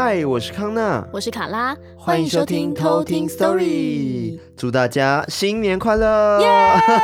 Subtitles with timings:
[0.00, 4.38] 嗨，我是康娜，我是卡拉，欢迎收听偷听 Story。
[4.56, 6.38] 祝大家新年快乐！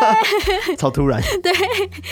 [0.78, 1.20] 超突然。
[1.42, 1.52] 对，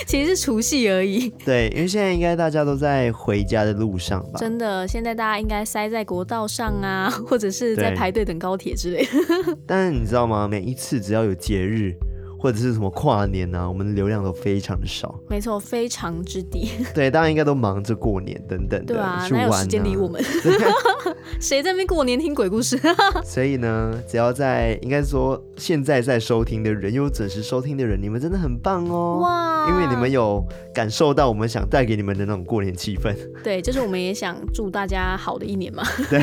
[0.07, 1.32] 其实是除夕而已。
[1.45, 4.41] 对，因为现在应该大家都在回家的路上吧？
[4.41, 9.57] 真的，现在大家应该塞在国道上啊，或者是在排队等高铁之类的。
[9.64, 10.49] 但是你知道吗？
[10.49, 11.95] 每一次只要有节日。
[12.43, 16.69] 或者是什么跨年啊，我们的流量都非常的少，没错，非常之低。
[16.93, 20.21] 对，大家应该都忙着过年等等的，对哪有时间理我们？
[21.39, 22.77] 谁在那边过年听鬼故事？
[23.25, 29.21] 所以呢，只要在应该说现在在收听的人，有准时收听的人，你们真的很棒哦！
[29.22, 33.14] 哇，因为你们有感受到我们想带给你们的那种过年气氛。
[33.45, 35.84] 对，就是我们也想祝大家好的一年嘛。
[36.11, 36.20] 对，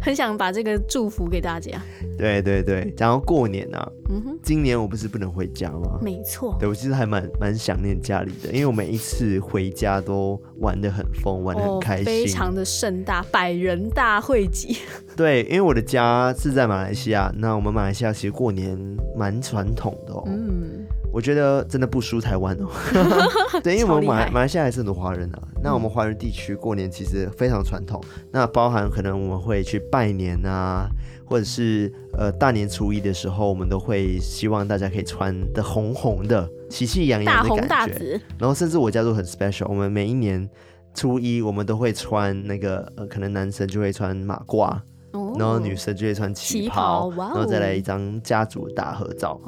[0.00, 1.72] 很想把这个祝福给大家。
[2.16, 5.98] 对对对，然后过年啊，嗯哼，今年我不是不能回家吗？
[6.02, 14.76] 没错，对，我其实还蛮蛮想念家里的，因为我每一次回家都玩得很疯，玩得很开心，哦、非常的盛大，百人大汇集。
[15.16, 18.78] 对，因为我的家是在马来西亚，那我们马来西亚其实过年
[19.16, 20.22] 蛮传统的哦。
[20.26, 22.68] 嗯，我觉得真的不输台湾哦。
[23.62, 30.88] 对，因为我们马马来西亚还是很多华人啊，那我们华人地区过年其实非常传统，那包含可能我们会去拜年啊。
[31.24, 37.66] 或者是呃大年初一的时候，我们都会希望大家可以穿的红红的、喜气洋洋的感觉。
[37.68, 38.20] 大红大紫。
[38.38, 40.46] 然后甚至我家都很 special，我们每一年
[40.92, 44.78] 初一我们都会穿那个呃，可能男生就会穿马褂，
[45.12, 49.40] 哦、然后女生就会穿旗袍，旗袍然后再来一张家族大合照。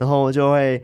[0.00, 0.82] 然后就会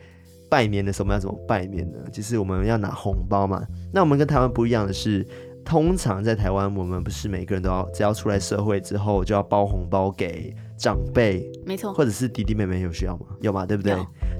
[0.48, 1.98] 拜年的时候，我们要怎么拜年呢？
[2.12, 3.66] 就是我们要拿红包嘛。
[3.92, 5.26] 那我们跟台湾不一样的是。
[5.66, 13.26] 通常在台湾，我们不是每个人都要，只要出来社会之后就要包红包给长辈，没错，或者是弟弟妹妹有需要吗？
[13.40, 13.66] 有吗？
[13.66, 13.92] 对不对？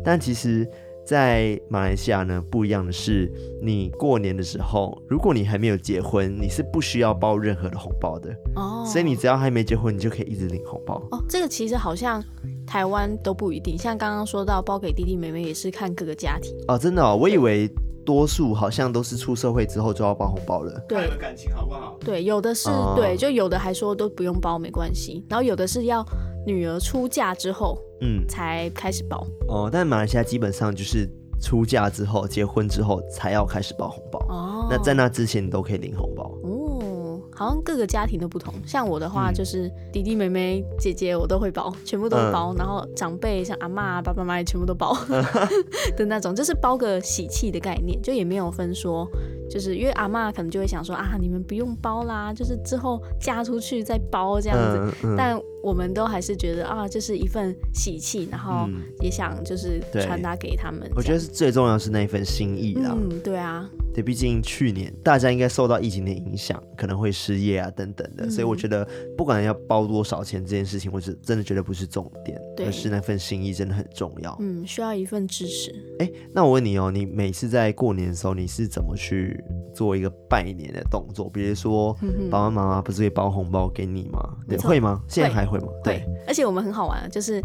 [0.05, 0.65] 但其实，
[1.07, 3.31] 在马来西亚呢，不一样的是，
[3.63, 8.85] 你过年的时候，如果你还没有结婚，你是不需要包任何的红包的哦。
[8.85, 11.25] 所以你只要还没结婚，你就可以一直领红包哦。
[11.29, 12.23] 这个其实好像
[12.67, 16.77] 台湾都不一定，像刚刚说到包给弟弟妹妹，也是看各个家庭哦。
[16.77, 17.71] 真的哦，我以为。
[18.07, 20.81] 多数好像都是出社会之后就要包红包了。
[20.89, 21.99] 对，感情好不好？
[22.05, 26.07] 对，有的是，哦、对，就有的还说都不用包没关系，然后有的是要
[26.47, 29.27] 女儿出嫁之后，嗯，才开始包。
[29.49, 31.09] 哦，但马来西亚基本上就是
[31.43, 34.19] 出嫁之后、结婚之后才要开始包红包。
[34.29, 36.25] 哦，那在那之前你都可以领红包。
[36.43, 44.97] 哦好像各个家庭都不同，像我的话就是弟弟妹妹姐姐我都会包，全部都包，嗯、然后长辈像阿嬷爸爸妈妈也全部都包
[45.99, 49.07] 的那种，就是包个喜气的概念，就也没有分说，
[49.51, 58.69] 就是因为阿妈可能就会想说啊，你们不用包啦，就是之后嫁出去再包这样子，嗯嗯、但我们都还是觉得啊，这是一份喜气，然后
[59.01, 60.89] 也想就是传达给他们。
[60.95, 62.95] 我觉得是最重要是那一份心意啦。
[62.97, 63.69] 嗯，对啊。
[63.97, 68.87] 对，毕竟去年大家应该受到疫情的影响，可能会失业啊等等的，嗯、所以我觉得
[69.17, 74.37] 不管要包多少钱这件事情，我是真的觉得不是重点，对而是那份心意真的很重要。
[74.39, 75.75] 嗯，需要一份支持。
[75.99, 79.43] 哎，那我问你哦，你每次在过年的时候，你是怎么去
[79.75, 81.31] 做一个拜年的动作？
[81.31, 81.95] 比如说，
[82.31, 84.21] 爸爸妈妈不是会包红包给你吗？
[84.47, 85.03] 对，会吗？
[85.09, 85.69] 现在还会吗？
[85.83, 87.43] 对，对，而且我们很好玩，就是。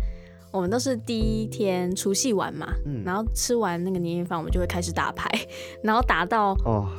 [0.51, 5.29] 我们都是第一天除夕晚嘛，嗯、然后吃完那个年夜饭，我们就会开始打牌，
[5.81, 6.56] 然后打到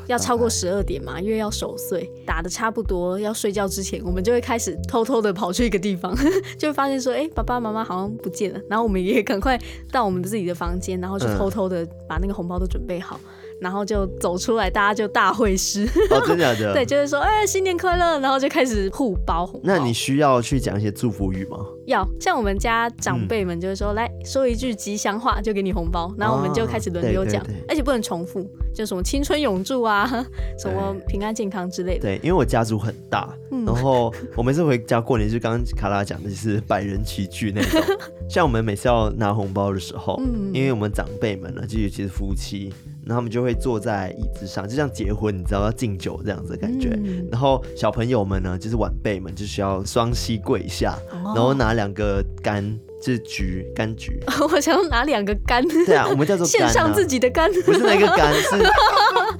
[0.09, 6.15] 要超过十二点嘛，因为要守岁，打的差不多要睡觉之前，我们就会开始偷偷的跑去一个地方，
[6.59, 9.61] 就会发现说，哎，爸爸妈妈好像不见了，然后我们也赶快
[9.91, 13.21] 到我们自己的房间，然后就偷偷的把那个红包都准备好。
[13.62, 15.89] 然后就走出来，大家就大会师。
[16.11, 16.73] 哦，真的假的？
[16.75, 19.61] 对，就是说，哎，新年快乐，然后就开始互包红包。
[19.62, 21.59] 那你需要去讲一些祝福语吗？
[21.87, 26.12] 要，像我们家长辈们就会说，嗯、来说一句吉祥话，就给你红包。
[26.19, 30.06] 然后我们就开始轮流讲，而且不能重复，就什么青春永驻啊，
[30.59, 32.03] 什么平安健康之类的。
[32.03, 37.81] 对，因为我家族很大，嗯、然后我每次回家过年，就刚刚卡拉讲的就是百人齐聚那种。
[38.29, 42.73] 像我们每次要拿红包的时候，嗯、因为我们长辈们呢，就尤其是夫妻。
[43.04, 46.90] 然后他们就会坐在椅子上，就像结婚，你知道要敬酒这样子的感觉。
[47.02, 54.19] 嗯、然后小朋友们呢，就是晚辈们，就需要双膝跪下，哦、然后拿两个柑，就是橘柑橘。
[54.52, 55.62] 我想要拿两个柑。
[55.84, 58.56] 对啊，我们叫做献上自己的柑，不是那个柑，是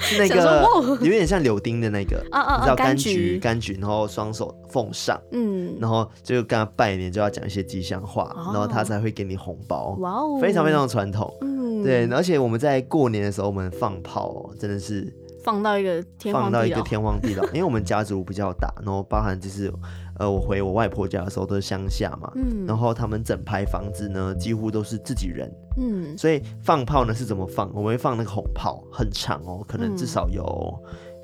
[0.17, 0.67] 是那个
[1.01, 9.97] 有点像柳丁的那个，啊啊啊你知道柑橘柑橘，然后双手奉上，嗯，然后就跟他拜年，就要讲一些吉祥话，哦、然后他才会给你红包。
[10.01, 11.33] 哇哦，非常非常的传统。
[11.41, 15.13] 嗯对，而且我们在过年的时候，我们放炮真的是
[15.43, 17.45] 放到一个天荒地老，放到一个天荒地老。
[17.47, 19.73] 因为我们家族比较大，然后包含就是
[20.19, 27.69] 呃，我回我外婆家的时候都是乡下嘛，嗯，然后他们整排房子呢几乎都是自己人，嗯，所以放炮呢是怎么放？
[27.75, 30.75] 我们会放那个红炮，很长哦，可能至少有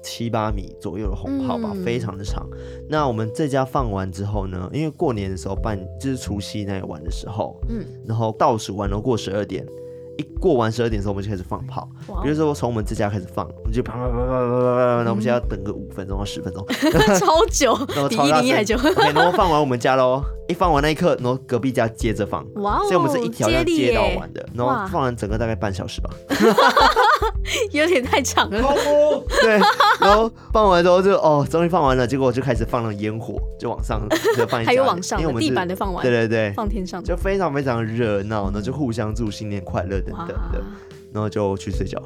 [0.02, 2.48] 七八米左右的红炮吧，嗯、非常的长。
[2.88, 9.66] 那我们这家放完之后呢，因为过年的时候办就是除夕那一晚的时候，嗯，然后倒数完了过十二点。
[10.18, 11.88] 一过完十二点的时候，我们就开始放炮。
[12.22, 16.66] 比如说从我们自家开始放，我们就啪啪啪啪啪啪啪，然后我们现在要等个五分钟到十分钟，
[17.18, 18.76] 超久， 然后超大声，久。
[18.76, 22.44] OK，然后放完我们家喽，一放完那一刻，然后隔壁家接着放。
[22.56, 26.10] 哇、所以我们是一条要接到完的，然后放完整个大概半小时吧。
[27.72, 28.60] 有点太长了。
[29.42, 29.58] 对，
[30.00, 34.00] 然后放完之后就哦，终于放完了，结果就开始放了烟火，就往上
[34.36, 40.62] 就放一还有往上，因为我们地板的放完，对对对，放天上就非常非常热闹，然后就互相祝新年快乐等等的，
[41.12, 42.02] 然后就去睡觉。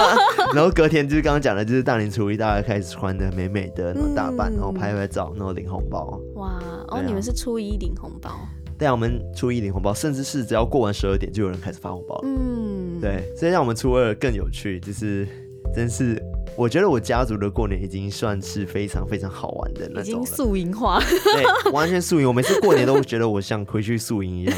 [0.54, 6.18] 然后隔天就是刚刚讲的，就是大年初一大家开始穿的美美的，然后打扮，然后拍拍照，然后领红包。
[6.36, 6.58] 哇，
[6.88, 8.30] 哦，你们是初一领红包？
[8.78, 12.22] 对啊，我们初一领红包，甚至是只要过完十二点，就有人开始发红包了。
[12.24, 15.26] 嗯，对，所以让我们初二更有趣，就是
[15.74, 16.22] 真是，
[16.56, 22.28] 我觉得我家族的过年已经算是非常非常好玩的那种，已经宿营化，对，完全宿营。
[22.28, 24.54] 我每次过年都觉得我像回去宿营一样，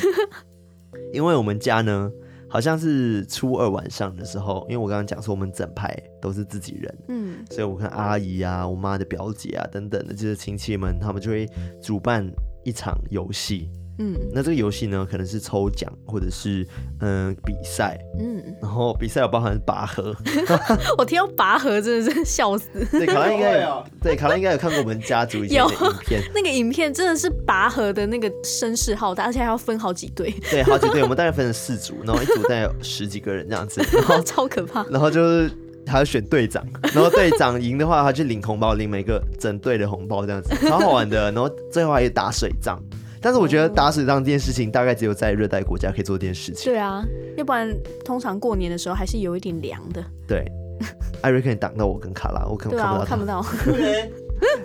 [1.12, 2.10] 因为我们家呢，
[2.48, 11.48] 好像是初二晚上的时候，因为我刚刚讲说我们整排都是自己人，嗯，所以我看阿姨啊、我妈的表姐啊等等的，就是亲戚们，他们就会
[11.80, 12.28] 主办
[12.64, 13.70] 一场游戏。
[13.98, 16.66] 嗯，那这个游戏呢，可能是抽奖，或者是
[17.00, 20.14] 嗯、呃、比赛，嗯，然后比赛有包含拔河，
[20.96, 22.68] 我听到拔河真的是 笑死。
[22.92, 35.50] 对，卡拉应该有，对，卡拉应该有看过我们家族以前的影片， 那个影片真的是拔河的那个声势浩大，而且还要分好几队，对，好几队，我们大概分成四组，然后一组大概有十几个人这样子，然后超可怕，然后就是
[35.88, 36.64] 还要选队长，
[36.94, 42.80] 然后队长赢的话，他去领红包，领每个整队的红包这样子，超好玩的，然后最后还有打水仗。
[43.28, 46.72] 但是我觉得打水仗这件事情，大概只有在热带国家可以做这件事情。
[46.72, 47.04] 对啊，
[47.36, 47.70] 要不然
[48.02, 50.02] 通常过年的时候还是有一点凉的。
[50.26, 50.50] 对，
[51.20, 53.42] 艾瑞克你挡到我跟卡拉，我可能看不到。
[53.42, 53.82] 看不到。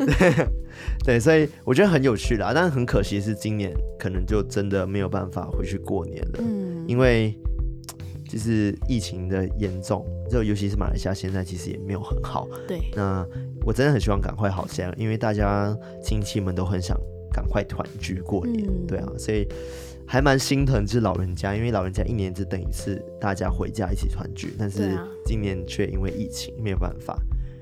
[0.07, 0.47] 对
[1.03, 6.39] 对，所以我觉得很有趣啦，但是很可惜是今年可能就真的没有办法回去过年了。
[6.39, 6.85] 嗯。
[6.87, 7.37] 因为
[8.29, 12.47] 就是疫情的严重，就尤其是马来西亚现在其实也没有很好。
[12.65, 12.79] 对。
[12.95, 13.27] 那
[13.65, 16.97] 我真的很希望赶快好起来，因为大家亲戚们都很想。
[17.33, 19.47] 赶快团聚过年，嗯、对啊，所以
[20.05, 27.17] 还蛮心疼，这老人家，因为老人家一年只等一次，大家回家一起团聚，但是今年却因为疫情没有办法。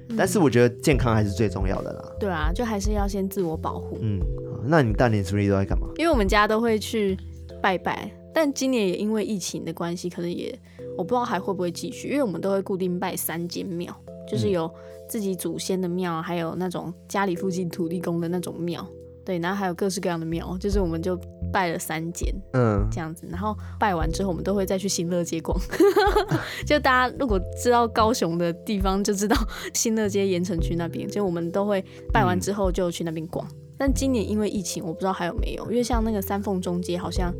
[0.10, 2.12] 嗯、但是我觉得健康还是最重要的啦。
[2.20, 3.98] 对啊，就还是要先自我保护。
[4.02, 4.20] 嗯，
[4.66, 5.88] 那你大年初一都在干嘛？
[5.98, 7.18] 因为我们家都会去
[7.62, 10.54] 拜拜，但今年也因为疫情的关系，可能也
[10.98, 13.96] 我不知道还会不会继续，因为我们都会固定拜三间庙，
[14.28, 14.70] 就是有
[15.08, 18.86] 自己祖先的庙，还有那种家里附近土地公的那种庙。
[19.31, 21.18] 对，然后还有各式各样的庙，就是我们就
[21.54, 23.25] 拜了三间，嗯，这样子。
[23.31, 25.57] 然后拜完之后，我们都会再去新乐街逛。
[26.68, 29.38] 就大家如果知道高雄的地方，就知道
[29.74, 31.81] 新乐街盐城区那边，就我们都会
[32.12, 33.48] 拜完之后就去那边逛。
[33.48, 37.34] 嗯、但今年因为疫情，我不知道还有没有，因为像那个三凤中街好像。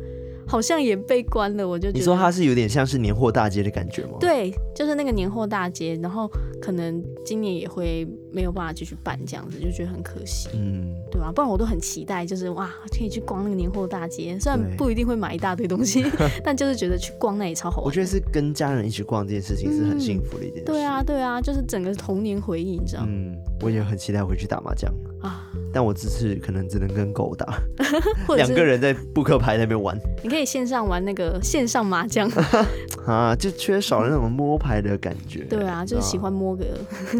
[0.44, 4.18] 好像也被关了，我就觉得你说它是有点像是年货大街的感觉吗？
[4.18, 6.28] 对，就是那个年货大街，然后
[6.60, 11.30] 可能今年也会没有办法继续办这样子，就觉得很可惜，嗯，对吧？
[11.32, 16.04] 不然我都很期待，就是哇，可以去逛那个年货大街，虽然不一定会买一大堆东西，
[16.42, 17.86] 但就是觉得去逛那里超好玩。
[17.86, 20.64] 我觉得是跟家人一起逛这件事情是很幸福的一件事。
[20.64, 23.08] 嗯、对啊，对啊，就是整个童年回忆，你知道吗？
[23.10, 25.48] 嗯，我也很期待回去打麻将啊。
[25.74, 27.58] 但我这次可能只能跟狗打，
[28.36, 29.98] 两个人在扑克牌那边玩。
[30.22, 32.30] 你可以线上玩那个线上麻将
[33.06, 35.44] 啊，就缺少了那种摸牌的感觉。
[35.44, 36.66] 对啊，就是喜欢摸个。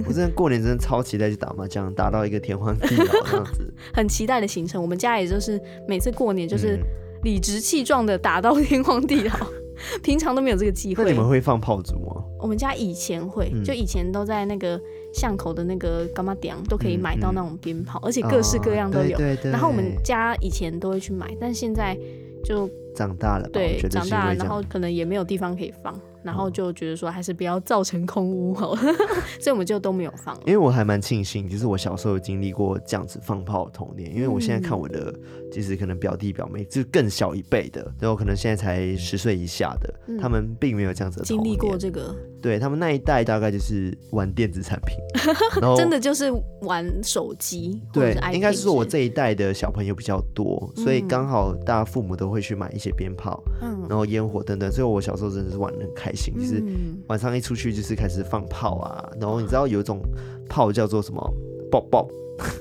[0.06, 3.72] 我真的过年真的超期待去打麻将，打到一个天荒地老这样子。
[3.92, 6.78] 很期待的行程，我们家也就是每次过年就是
[7.22, 9.34] 理直气壮的打到天荒地老，
[10.02, 11.04] 平常都没有这个机会。
[11.04, 12.22] 那你们会放炮竹吗？
[12.38, 14.80] 我们家以前会，就以前都在那个。
[15.14, 19.14] 巷口的那个干妈店都可以买到那种鞭炮，而且各式各样都有。
[19.14, 21.94] 哦、对对对，然后我们家以前都会去买，但现在
[22.42, 22.66] 就
[22.96, 25.94] 长大了，对，长大了，然后可能也没有地方可以放。
[26.22, 28.80] 然后就觉得说还是不要造成空屋好了，
[29.40, 30.36] 所以我们就都没有放。
[30.46, 34.14] 因为我还蛮庆幸，就是我小时候有经历过这样子放炮的童年。
[34.14, 35.14] 因为我现在看我的，
[35.52, 42.14] 其实可能表弟表妹就更小一辈的，然后可能现在才十岁以下的，嗯、他们并没有这样子的经历过这个。
[42.42, 44.96] 对，他们那一代大概就是玩电子产品，
[45.62, 46.24] 然后真的就是
[46.62, 47.80] 玩手机。
[47.92, 54.72] 对，应该是说我这一代的小朋友比较多，所以刚好大家父母都会去买一些鞭炮，嗯、然后烟火等等。
[54.72, 56.34] 所以我小时候真的是玩的很开心。
[56.34, 56.62] 就是
[57.08, 60.00] 晚上一出去就是开始放炮啊，然后你知道有一种
[60.48, 61.34] 炮叫做什么？
[61.70, 62.06] 爆爆，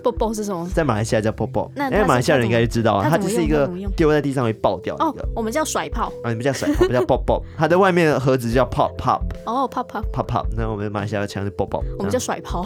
[0.03, 0.69] 啵啵是什么？
[0.73, 1.71] 在马来西亚叫啵啵。
[1.75, 5.03] 那马来西亚人应该就知道啊，它就是一个丢在地上会爆掉的。
[5.03, 6.11] 哦，我们叫甩炮。
[6.23, 7.43] 啊，你们叫甩炮，不叫啵啵。
[7.57, 9.21] 它的外面的盒子叫 pop pop。
[9.45, 10.45] 哦，pop pop pop pop。
[10.55, 11.83] 那我们马来西亚腔是啵啵。
[11.97, 12.65] 我们叫甩炮，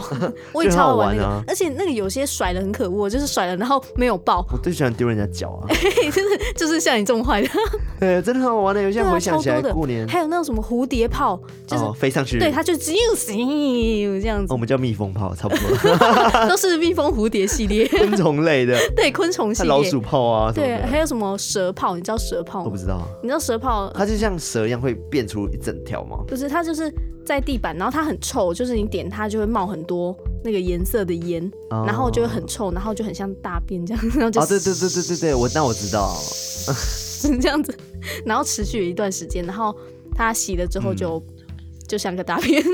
[0.52, 1.42] 我也超好玩啊。
[1.46, 4.46] 而且那个有些甩的很可恶，就是甩了然后没有爆。
[4.52, 5.68] 我最喜欢丢人家脚啊。
[5.68, 7.48] 就是就是像你这么坏的。
[7.98, 8.82] 对，真的很好玩的。
[8.82, 12.38] 有些回想起来过年，还有那种什么蝴蝶炮，就是飞上去。
[12.38, 12.98] 对，它就只有
[14.20, 14.52] 这样子。
[14.52, 16.48] 我们叫蜜蜂炮，差不多。
[16.48, 18.76] 都是蜜蜂、蝴蝶系列， 昆虫类的。
[18.94, 19.68] 对，昆虫系列。
[19.68, 21.96] 老鼠炮啊，对，还有什么蛇炮？
[21.96, 22.64] 你知道蛇炮吗？
[22.66, 23.06] 我不知道。
[23.22, 23.90] 你知道蛇炮？
[23.94, 26.18] 它就像蛇一样会变出一整条吗？
[26.26, 26.92] 不是，它就是
[27.24, 37.76] 在地板，然后它很臭，就是你点它就会冒很多那个颜色的烟，然后就会很臭，然后就很像大便这样，然后就啊，对对对对对对，我那我知道，是 这样子，
[38.24, 39.74] 然后持续了一段时间，然后
[40.14, 41.22] 它洗了之后就
[41.88, 42.62] 就像个大便。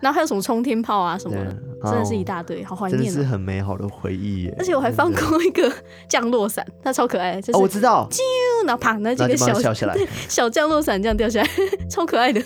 [0.00, 1.56] 然后还有什么冲天炮啊什么的，
[1.90, 4.54] 真的是一大堆，好怀念，真的是很美好的回忆耶。
[4.58, 5.70] 而且我还放过一个
[6.08, 8.18] 降落伞，它超可爱，就是我知道，啾
[8.66, 9.54] 然后啪，那几个小
[10.28, 11.48] 小降落伞这样掉下来，
[11.90, 12.40] 超可爱的。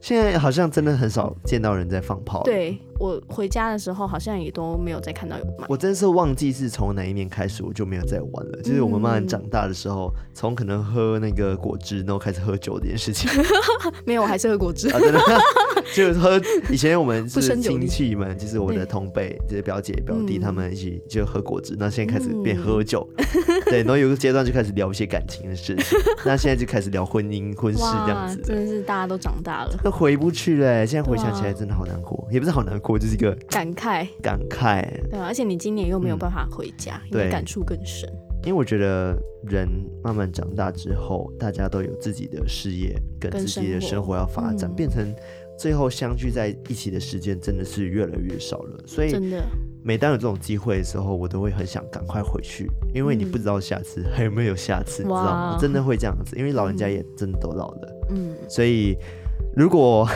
[0.00, 2.42] 现在好像真的很少见到人在放炮。
[2.42, 5.64] 对，我回家的时候好像也都没有再看到有卖。
[5.68, 8.60] 我真是忘记是从哪一年开始我就没有再玩了。
[8.62, 13.30] 就是我们慢慢长大的时候，从可能喝那个果汁，然后开始喝酒这件事情。
[14.04, 14.90] 没有，我还是喝果汁。
[14.90, 15.18] 啊真的，
[15.96, 16.38] 就是喝。
[16.70, 21.74] 以前我们是亲戚们， 就是我的同辈，就是表姐表弟他们一起就喝果汁。
[21.78, 23.08] 那现在开始变喝酒，
[23.64, 25.98] 对，然后有个阶段就开始聊一些感情的事情。
[26.26, 28.42] 那现在就开始聊婚姻婚事这样子。
[28.44, 29.74] 真的是大家都长大了。
[29.82, 34.82] 都回不去了，现在回想起来真的好难过，也不是好难过，就是一个感慨，感慨。
[35.10, 38.08] 对啊，而且你今年又没有办法回家，对，感触更深。
[38.44, 39.68] 因为我觉得人
[40.02, 45.14] 慢慢长大之后，大家都有自己的事业跟自己的生活要发展，变成
[45.58, 48.82] 最后相聚在一起的时间真的是越来越少了。
[48.86, 49.44] 所以真的，
[49.84, 55.58] 每当有这种机会的时候，我都会很想赶快回去，因为你不知道下次还有没有下次，你知道吗？
[55.60, 58.96] 真的会这样子，因为老人家也真的都老了，嗯，所以。
[59.56, 60.08] 如果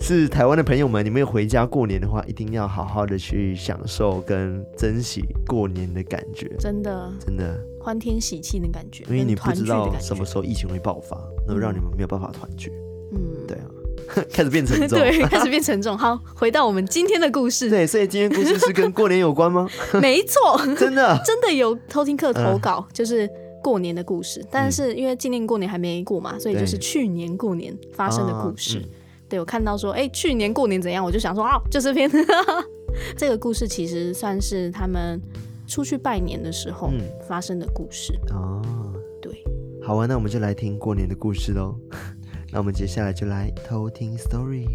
[0.00, 6.48] 是台湾的朋友们，你们有回家过年的话，一定要好好的去享受跟珍惜过年的感觉。
[6.58, 12.72] 真的，真的欢天喜气的感觉，因为你不知道什么时候疫情会爆发，那让你们没有办法团聚。
[13.12, 15.96] 嗯，对啊， 开始变沉重， 对，开始变沉重。
[15.98, 17.68] 好，回到我们今天的故事。
[17.68, 19.68] 对，所以今天故事是跟过年有关吗？
[20.00, 23.28] 没错，真的，真的有偷听课投稿，嗯、就是。
[23.60, 28.80] 过年的故事，但是因为今年过年还没过嘛，嗯、所以就是去年过年发生的故事。
[29.28, 32.10] 对我看到说，哎、欸，去年过年怎样，我就想说啊，就这篇。
[33.16, 35.20] 这个故事其实算是他们
[35.66, 36.90] 出去拜年的时候
[37.28, 38.12] 发生的故事。
[38.30, 39.44] 哦、嗯，对，
[39.82, 41.76] 好啊，那我们就来听过年的故事喽。
[42.50, 44.66] 那我们接下来就来偷听 story。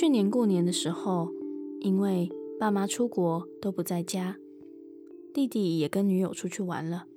[0.00, 1.28] 去年过年的时候，
[1.80, 4.38] 因为爸妈出国都不在家，
[5.34, 7.08] 弟弟也跟女友出去玩了，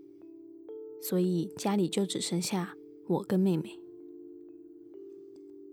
[1.00, 3.80] 所以家里就只剩下我跟妹妹。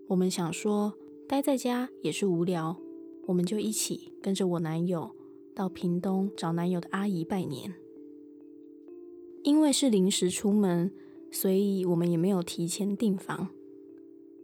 [0.09, 0.93] 我们想说
[1.27, 2.79] 待在家也是无聊，
[3.25, 5.09] 我们就一起跟着我男友
[5.55, 7.73] 到屏东找男友的阿姨拜年。
[9.41, 10.91] 因为是临时出门，
[11.31, 13.47] 所以我们也没有提前订房。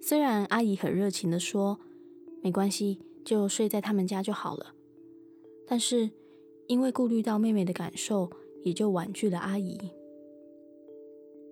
[0.02, 1.80] 虽然阿姨很热情地说，
[2.46, 4.76] 没关系，就睡在他们家就好了。
[5.66, 6.12] 但是
[6.68, 8.30] 因为顾虑到妹妹的感受，
[8.62, 9.80] 也就婉拒了阿姨。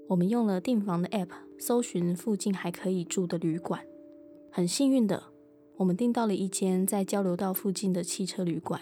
[0.10, 3.84] 我们用了订房的 App 搜寻附近还可以住的旅馆，
[4.52, 5.24] 很幸运的，
[5.78, 8.80] 我们订到了一间在交流道附近的汽车旅馆。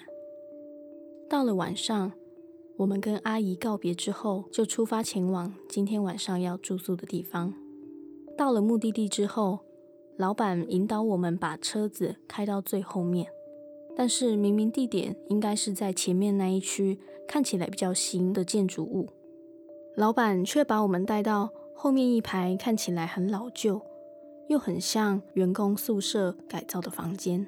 [1.29, 2.11] 到了晚上，
[2.75, 7.53] 我们跟阿姨告别之后，就出发前往今天晚上要住宿的地方。
[8.37, 9.59] 到了目的地之后，
[10.17, 13.31] 老板引导我们把车子开到最后面，
[13.95, 19.09] 但是明明地点应该是在前面那一区，看起来比较新的建筑物，
[19.95, 23.81] 老板却把我们带到后面一排看起来很老旧，
[24.47, 27.47] 又很像员工宿舍改造的房间。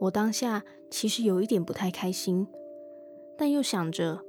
[0.00, 2.46] 我当下其实有一点不太开心，
[3.36, 4.22] 但又想着，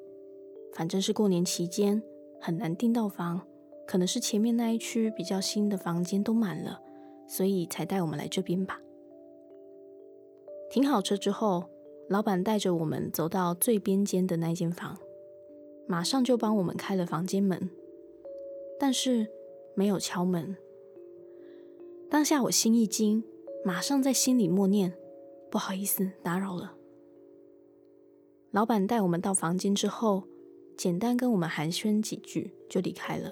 [0.73, 2.01] 反正是过年期间，
[2.41, 3.41] 很难订到房。
[3.87, 6.81] 可能是前面那一区比较新的房间都满了，
[7.25, 8.81] 所以才带我们来这边吧。
[10.69, 11.69] 停好车之后，
[12.09, 14.97] 老板带着我们走到最边间的那间房，
[15.87, 17.69] 马上就帮我们开了房间门，
[18.77, 19.27] 但是
[19.73, 20.57] 没有敲门。
[22.09, 23.23] 当下我心一惊，
[23.63, 24.93] 马上在心里默念
[25.49, 26.75] ：“不好意思，打扰了。”
[28.51, 30.23] 老板带我们到房间之后，
[30.77, 33.31] 简单跟我们寒暄几句就离开了。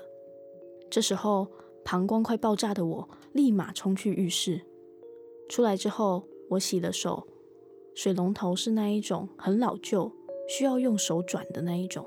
[0.90, 1.48] 这时候，
[1.84, 4.62] 膀胱快爆炸的我立马冲去浴室。
[5.50, 7.28] 出来之后，我洗了手，
[7.94, 10.12] 水龙头是那一种很老旧，
[10.48, 12.06] 需要用手转的那一种。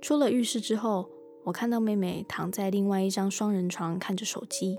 [0.00, 1.08] 出了浴室之后，
[1.44, 4.78] 我看到妹妹躺在另外一张双人床看着手机，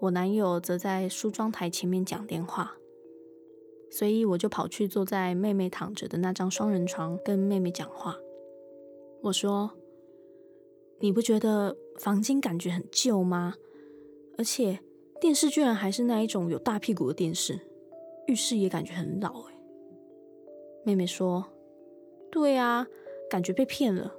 [0.00, 2.76] 我男友则在梳妆台前面讲电话，
[3.90, 8.16] 所以我就跑去坐在妹妹躺着的那张双人床跟妹妹讲话。
[9.22, 9.70] 我说
[11.02, 13.56] ：“你不觉得房间感觉很旧吗？
[14.38, 14.80] 而且……”
[15.20, 17.60] 电视居然还是那一种有大屁股的电视，
[18.26, 19.54] 浴室也感觉很老哎。
[20.84, 21.46] 妹妹说
[22.28, 22.84] ：“对啊，
[23.30, 24.12] 感觉被骗了。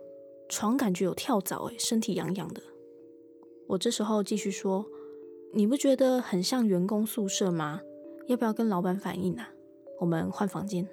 [0.48, 2.63] 床感觉有跳蚤哎，身体痒痒的。”
[3.68, 4.86] 我这时候继续说
[5.52, 7.82] ：“你不觉得很像员工宿舍吗？
[8.28, 9.52] 要不要跟老板反映啊？
[10.00, 10.88] 我们换房间。”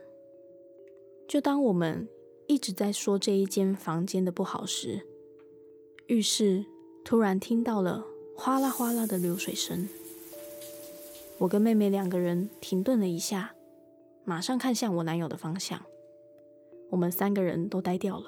[1.28, 2.08] 就当我们
[2.48, 5.06] 一直在说这一间房间的不好时，
[6.10, 6.64] 浴室
[7.04, 8.04] 突然听到了
[8.36, 9.88] 哗啦哗啦的流水声。
[11.38, 13.54] 我跟妹妹两个人停顿了一下，
[14.24, 15.80] 马上看向我男友的方向。
[16.90, 18.26] 我们三个人都呆掉了。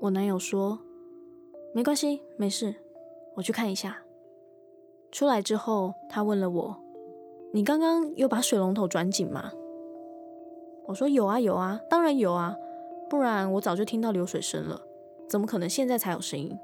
[0.00, 0.78] 我男友说
[1.74, 2.76] ：“没关系，没事，
[3.34, 3.98] 我去看一下。”
[5.12, 6.82] 出来之后，他问了我
[7.52, 9.52] ：“你刚刚有把水龙头转紧吗？”
[10.88, 12.56] 我说：“有啊，有啊，当然有啊，
[13.10, 14.80] 不然我早就听到流水声了，
[15.32, 16.58] 怎么可能现在才有声音？”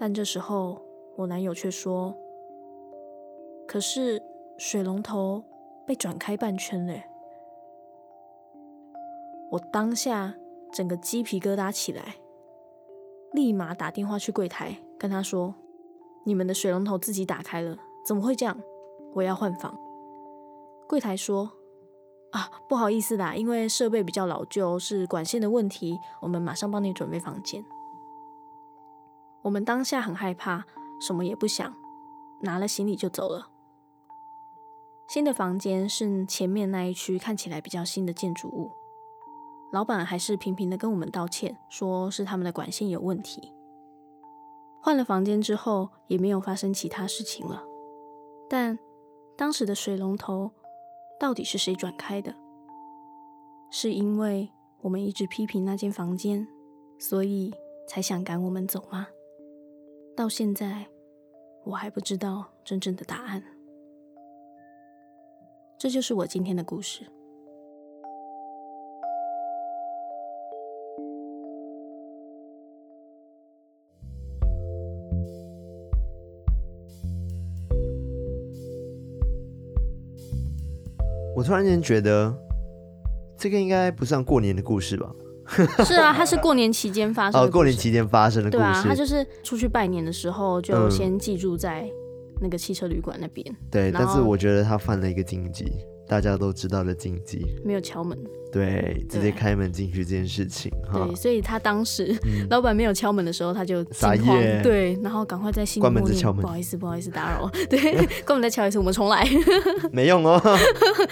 [0.00, 0.80] 但这时候，
[1.14, 2.16] 我男友却说。
[3.68, 4.22] 可是
[4.56, 5.44] 水龙头
[5.86, 7.04] 被转开半圈嘞，
[9.50, 10.34] 我当下
[10.72, 12.16] 整个鸡皮疙瘩起来，
[13.32, 15.54] 立马打电话去柜台跟他说
[16.24, 18.58] ：“你们的水龙头自己打开了，怎么会这样？
[19.12, 19.78] 我要换房。”
[20.88, 21.50] 柜台说
[22.34, 27.64] ：“啊，不好意思啦，因为设备比较老旧，是管线的问题，我们马上帮你准备房间。”
[29.42, 30.64] 我们当下很害怕，
[31.00, 31.72] 什么也不想，
[32.40, 33.50] 拿了行李就走了。
[35.06, 38.72] 新的房间是前面那一区看起来比较新的建筑物，
[39.70, 43.52] 老板还是频频的跟我们道歉，说是他们的管线有问题。
[44.82, 47.62] 换了房间之后，也没有发生其他事情了。
[48.48, 48.76] 但
[49.36, 50.50] 当时的水龙头
[51.24, 52.34] 到底是谁转开的？
[53.70, 54.46] 是因为
[54.82, 56.46] 我们一直批评那间房间，
[56.98, 57.50] 所以
[57.88, 59.08] 才想赶我们走吗？
[60.14, 60.86] 到现在，
[61.64, 63.42] 我还不知道真正的答案。
[65.78, 67.10] 这就是我今天的故事。
[81.44, 82.34] 突然间觉得，
[83.38, 85.10] 这个应该不算过年的故事吧？
[85.84, 87.46] 是啊，它是过年期间发生的。
[87.46, 88.62] 哦，过年期间发生的故事。
[88.62, 91.88] 对啊，他就是出去拜年的时候，就先寄住在。
[92.40, 95.64] 那个汽车旅馆那边，对，但是我觉得他犯了一个禁忌，
[96.14, 98.16] 大家都知道的禁忌，没有敲门，
[98.52, 102.16] 对，直接开门进去这件事情，对，所以他当时
[102.48, 109.28] 老板没有敲门的时候，他就惊慌，对，然后赶快在心里关门子敲门，不好意思，不好意思打扰， 对，关门再敲一次，我们重来，
[109.90, 110.40] 没用哦，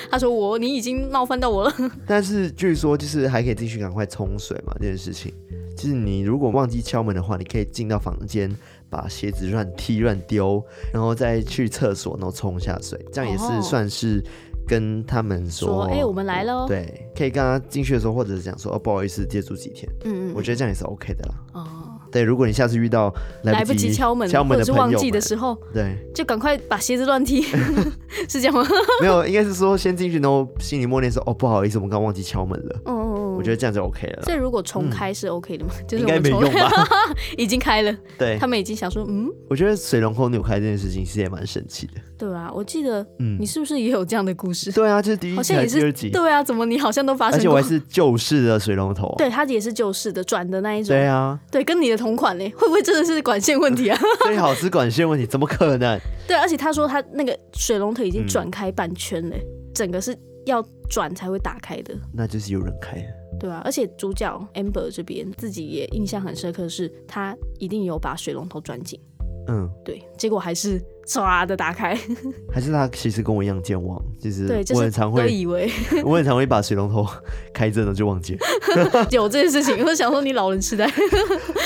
[0.09, 1.75] 他说我你已经冒犯到我了，
[2.07, 5.35] 但是据说就是还可以继续赶快冲水嘛，这件事情，
[5.77, 8.57] 就是你如果忘记敲门的话，你可以进到房间。
[8.93, 10.63] 把鞋子乱踢乱丢，
[10.93, 14.23] 然后再去厕所，然后冲下水，这样也是算是
[14.67, 16.67] 跟他们说，哎、欸，我们来了。
[16.67, 19.91] 对，可以跟他进去的时候，或者是讲说，哦，不好意思，借住几天。
[20.05, 21.35] 嗯嗯，我觉得这样也是 OK 的啦。
[21.55, 21.67] 哦。
[22.11, 23.11] 对，如果你下次遇到
[23.45, 27.41] 来不及敲门，敲门的忘记的时候，对，就赶快把鞋子乱踢，
[28.29, 28.63] 是这样吗？
[29.01, 33.02] 没有，应该是说先进去，然后心里默念说：“哦，不好意思，我们刚忘记敲门了。”嗯，
[33.43, 34.23] 我觉得这样就 OK 了。
[34.23, 35.73] 所以如果重开是 OK 的吗？
[35.79, 36.71] 嗯、 就是应该没用吧？
[37.37, 41.95] 已经开了， 对，他们已经想说，嗯，我觉得水龙头扭开这件事情其实也蛮神奇的。
[42.17, 44.71] 对啊，我记得，嗯，你是不是也有这样的故事？
[44.71, 46.11] 对啊，就是第一集好像也是第二集。
[46.11, 47.39] 对啊，怎么你好像都发生过？
[47.39, 49.15] 而且我还是旧式的水龙头、啊。
[49.19, 50.95] 对，它也是旧式的，转的那一种。
[50.95, 52.83] 对啊，对，跟你的同款呢，会不会？
[52.83, 53.99] 真的是管线问题啊！
[54.25, 55.99] 最好是管线问题，怎么可能？
[56.27, 60.13] 对，而且他说他那个水龙头已经转开半圈了，嗯、整个是
[60.47, 61.95] 要转才会打开的。
[62.13, 63.03] 那就是有人开。
[63.41, 69.01] 对啊，而且主角 Amber 这边自己也印象很深刻，是他一定有把水龙头转紧。
[69.49, 71.99] 嗯，对，结果还是唰的打开。
[72.53, 75.69] 还是他其实跟我一样健忘，其实对，我很常会以为，
[76.05, 77.05] 我很常会把水龙头
[77.53, 78.47] 开着呢就忘记了。
[79.11, 80.89] 有这件事情，我想说你老人痴呆。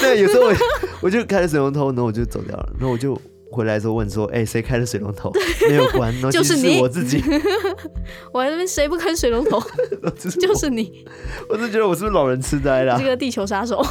[0.00, 0.54] 对，有时候我
[1.02, 5.32] 我就开了水龙头，然后我就走掉了，然后我就回来之后问说：“哎、欸，谁开的水龙头？”
[5.68, 7.22] 没有关， 就是你我自己。
[8.32, 9.60] 我那边谁不开水龙头？
[10.40, 11.04] 就是你。
[11.48, 12.98] 我是觉得我是不是老人痴呆了？
[12.98, 13.82] 这个地球杀手。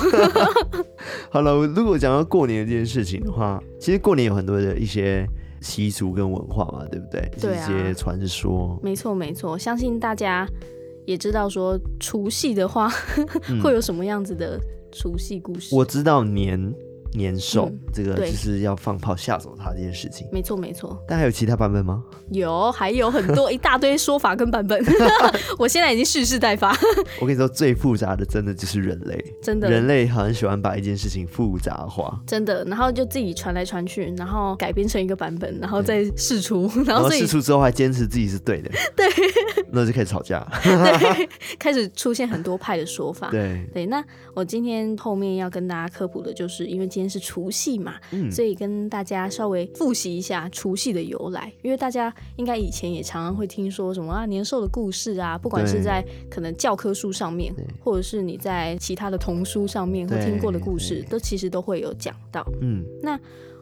[1.30, 5.26] 好了，如果讲到过年这件事情的话，其实过年有很多的一些
[5.62, 7.32] 习俗跟文化嘛，对不对？
[7.40, 7.64] 对啊。
[7.64, 8.78] 一些传说。
[8.84, 10.48] 没错没错，相信大家
[11.06, 12.90] 也知道说除夕的话
[13.64, 14.60] 会有什么样子的
[14.92, 15.74] 除夕故事。
[15.76, 16.74] 我知道年。
[17.16, 20.98] 年兽、嗯、这个就是要放炮吓走他这件事情，没错没错。
[21.08, 22.04] 但还有其他版本吗？
[22.32, 24.84] 有，还有很多一大堆说法跟版本。
[25.58, 26.76] 我现在已经蓄势待发。
[27.22, 32.64] 我跟你说，最复杂的真的就是人类，真的，人类很喜欢把一件事情复杂化，真的。
[32.66, 39.06] 然后就自己传来传去，然后改编成一个版本，然后再试出， 然后试出之后还坚持自己是对的， 对，
[39.72, 43.86] 那就开始吵架，对，开始出现很多派的说法，对对。
[43.86, 51.52] 那我今天后面要跟大家科普的就是，因为今天是除夕嘛，嗯，所以跟大家稍微复习一下除夕的由来。
[51.62, 62.46] 因为大家应该以前也常常会听说什么啊年兽的故事啊，不管是在可能教科书上面，或者是你在其他的童书上面或听过的故事，都其实都会有讲到。
[62.62, 63.20] 嗯，那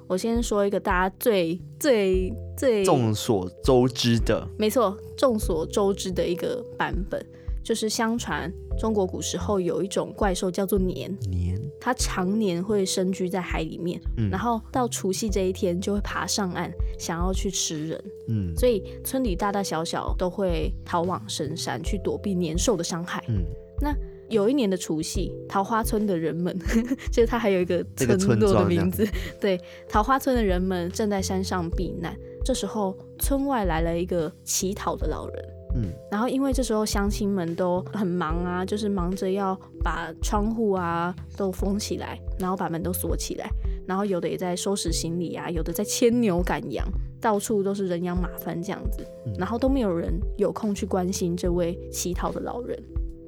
[0.07, 7.25] 我先说一个大家最最最众所周知的，没错，众所周知的一个版本。
[7.63, 23.43] 就是相传中国古时候有一种怪兽叫做年，年，它常年会深居在海里面，嗯，然后到除夕这一天就会爬上岸，想要去吃人，嗯，所以村里大大小小都会逃往深山去躲避年兽的伤害，嗯，
[23.79, 23.95] 那
[24.29, 26.57] 有一年的除夕，桃花村的人们，
[27.11, 29.07] 就是它还有一个村落的名字，
[29.39, 35.52] 对，桃花村的人们正在山上避难，这时候村外来了一个乞讨的老人。
[35.75, 43.49] 嗯，然后因为这时候乡亲们都很忙啊，就是忙着要把窗户啊都封起来，然后把门都锁起来，
[43.87, 46.87] 然后有的也在收拾行李啊，有的在牵牛赶羊，
[47.19, 49.03] 到处都是人仰马翻这样子，
[49.37, 52.77] 然后都没有人有空去关心这位乞讨的老人。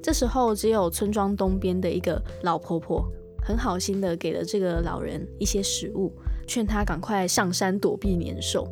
[0.02, 3.04] 这时候只有村庄东边的一个老婆婆
[3.42, 6.12] 很好心的给了这个老人一些食物，
[6.46, 8.68] 劝他赶快上山躲避年兽。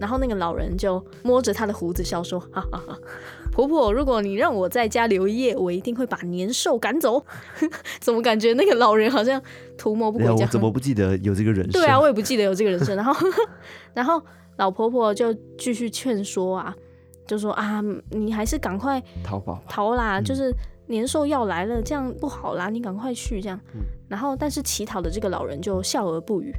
[0.00, 2.98] 然后那个老人就摸着他的胡子笑说：“哈哈哈，
[3.52, 7.24] 婆婆，如果你让我在家留一夜，我一定会把年兽赶走。
[8.00, 9.42] ”怎么感觉那个老人好像
[9.76, 10.30] 图谋不轨？
[10.30, 11.80] 我怎么不记得有这个人设？
[11.80, 12.94] 对啊，我也不记得有这个人设。
[12.96, 13.14] 然后，
[13.94, 14.22] 然后
[14.56, 16.74] 老婆婆就继续劝说啊，
[17.26, 20.52] 就说啊，你还是赶快逃跑逃啦，嗯、就是
[20.86, 23.58] 年兽要来了，这样不好啦，你赶快去这样。
[23.74, 26.54] 嗯、然后，但是乞讨的这个老人就笑而不语。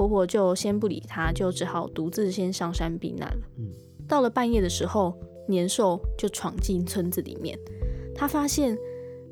[0.00, 3.42] 婆婆就先不理他，就只好独自先上山避难了。
[3.58, 3.70] 嗯，
[4.08, 5.14] 到了半夜的时候，
[5.46, 7.58] 年兽就闯进村子里面。
[8.14, 8.74] 他发现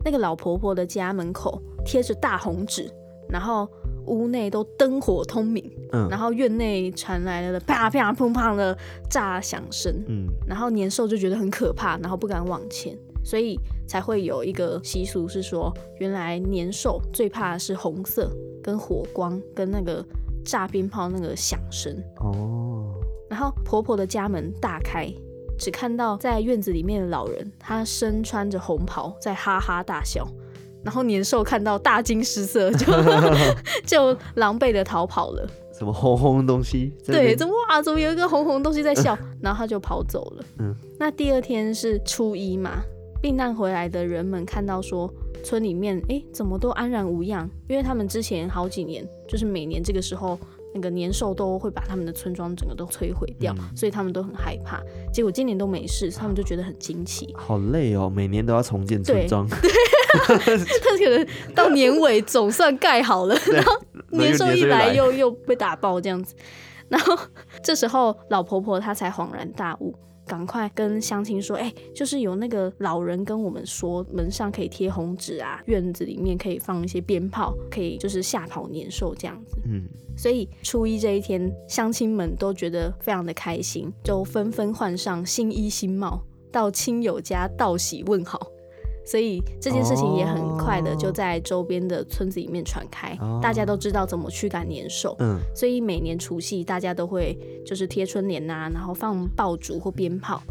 [0.05, 2.87] 那个老婆婆的家门口贴着大红纸，
[3.31, 3.67] 然后
[4.09, 5.65] 屋内都灯火通明。
[5.93, 8.77] 嗯，然后院内传来了啪啪砰砰的
[9.09, 10.05] 炸响声。
[10.07, 18.31] 嗯，然后年兽就觉得很可怕，然后不敢往前，所以才会有一个习俗是说，原来年兽最怕的是红色、
[18.63, 20.05] 跟火光、跟那个。
[20.49, 22.95] 炸鞭炮那个响声哦，
[23.29, 25.13] 然后婆婆的家门大开，
[25.59, 30.27] 只看到在院子里面的老人，他身穿着红袍在哈哈大笑，
[30.83, 32.87] 然后年兽看到大惊失色，就
[33.85, 35.47] 就狼狈的逃跑了。
[35.79, 36.93] 什么红红东西？
[37.07, 37.83] 对，怎么哇？
[37.83, 39.17] 怎么有一个红红东西在笑？
[39.43, 40.45] 然后他就跑走了。
[40.61, 42.83] 嗯，那第二天是初一嘛，
[43.21, 45.13] 避难回来的人们看到说。
[45.45, 47.49] 村里面，哎，怎么都安然无恙？
[47.69, 50.37] 因为他们之前好几年，就是每年这个时候，
[50.75, 54.83] 那个年兽都会把他们的村庄整个都摧毁掉，嗯、所以他们都很害怕。
[55.13, 57.33] 结果今年都没事，他们就觉得很惊奇。
[57.39, 59.49] 好累哦，每年都要重建村庄。
[59.49, 59.57] 对，
[60.83, 66.35] 他可能到年尾总算盖好了，然后年兽一来又又被打爆这样子，
[66.89, 67.17] 然后
[67.63, 69.95] 这时候老婆婆她才恍然大悟。
[70.29, 79.57] 赶快跟乡亲说，哎、欸，就是有那个老人跟我们说，门上可以贴红纸啊，院子里面可以放一些鞭炮，可以就是吓跑年兽这样子。
[79.65, 79.83] 嗯，
[80.17, 88.39] 所以初一这一天，乡亲们都觉得非常的开心，就纷纷换上新衣新帽，到亲友家道喜问好。
[89.09, 95.17] 所以这件事情也很快的就在周边的村子里面传开，哦、大家都知道怎么驱赶年兽。
[95.21, 100.43] 嗯，所以每年除夕大家都会就是贴春联呐、啊，然后放爆竹或鞭炮，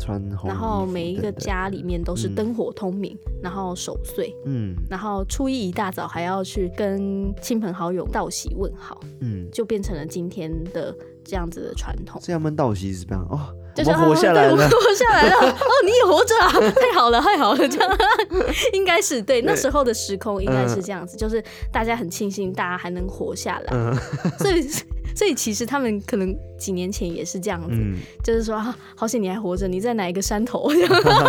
[0.44, 4.36] 然后每一个家里面都是灯火通明，嗯、然后守岁。
[4.46, 9.00] 嗯，然后初一一大早还要去跟亲朋好友道喜问好。
[9.22, 12.20] 嗯，就变成了今天的这样子的传统。
[12.24, 13.54] 这样们道喜是这样哦。
[13.84, 15.36] 就是活下来了，我活下来了。
[15.36, 16.72] 哦，你也活着啊！
[16.72, 17.98] 太好了，太好了，这样
[18.74, 23.96] 应该是对那时候的时空应该是这样子，就是大家很庆幸大家还能活下来，
[24.40, 24.68] 所以
[25.16, 30.70] 所以其实他们可能几年前也是这样子，嗯、就是说啊，好险你还活着，你在哪一个山头？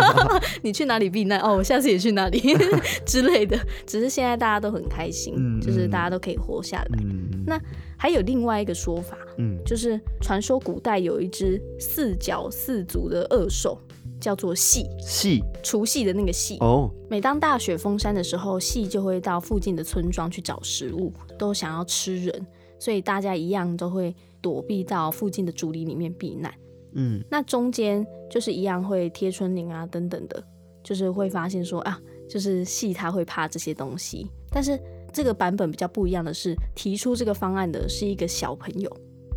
[0.61, 1.39] 你去哪里避难？
[1.39, 2.55] 哦，我下次也去哪里
[3.05, 3.57] 之类的。
[3.85, 6.99] 只是现在大家都很开心，嗯、就是大家都可以活下来。
[7.01, 7.59] 嗯、那
[7.99, 13.77] 还有另外一个说法，嗯，就是传说古代有一只四脚四足的恶兽。
[14.19, 16.57] 叫做蝇，蝇，除夕的那个夕。
[16.59, 26.53] 哦，每当大雪封山的时候，蝇就会到附近的村庄去找食物，都想要吃人，所以大家一样都会躲避到附近的竹林里面避难。
[26.95, 30.43] 嗯，那中间就是一样会贴春联啊等等的，
[30.83, 34.29] 就是会发现说啊，就是蝇它会怕这些东西。
[34.51, 34.77] 但是
[35.13, 38.89] 这个版本比较不一样的是，提出这个方案的是一个小朋友，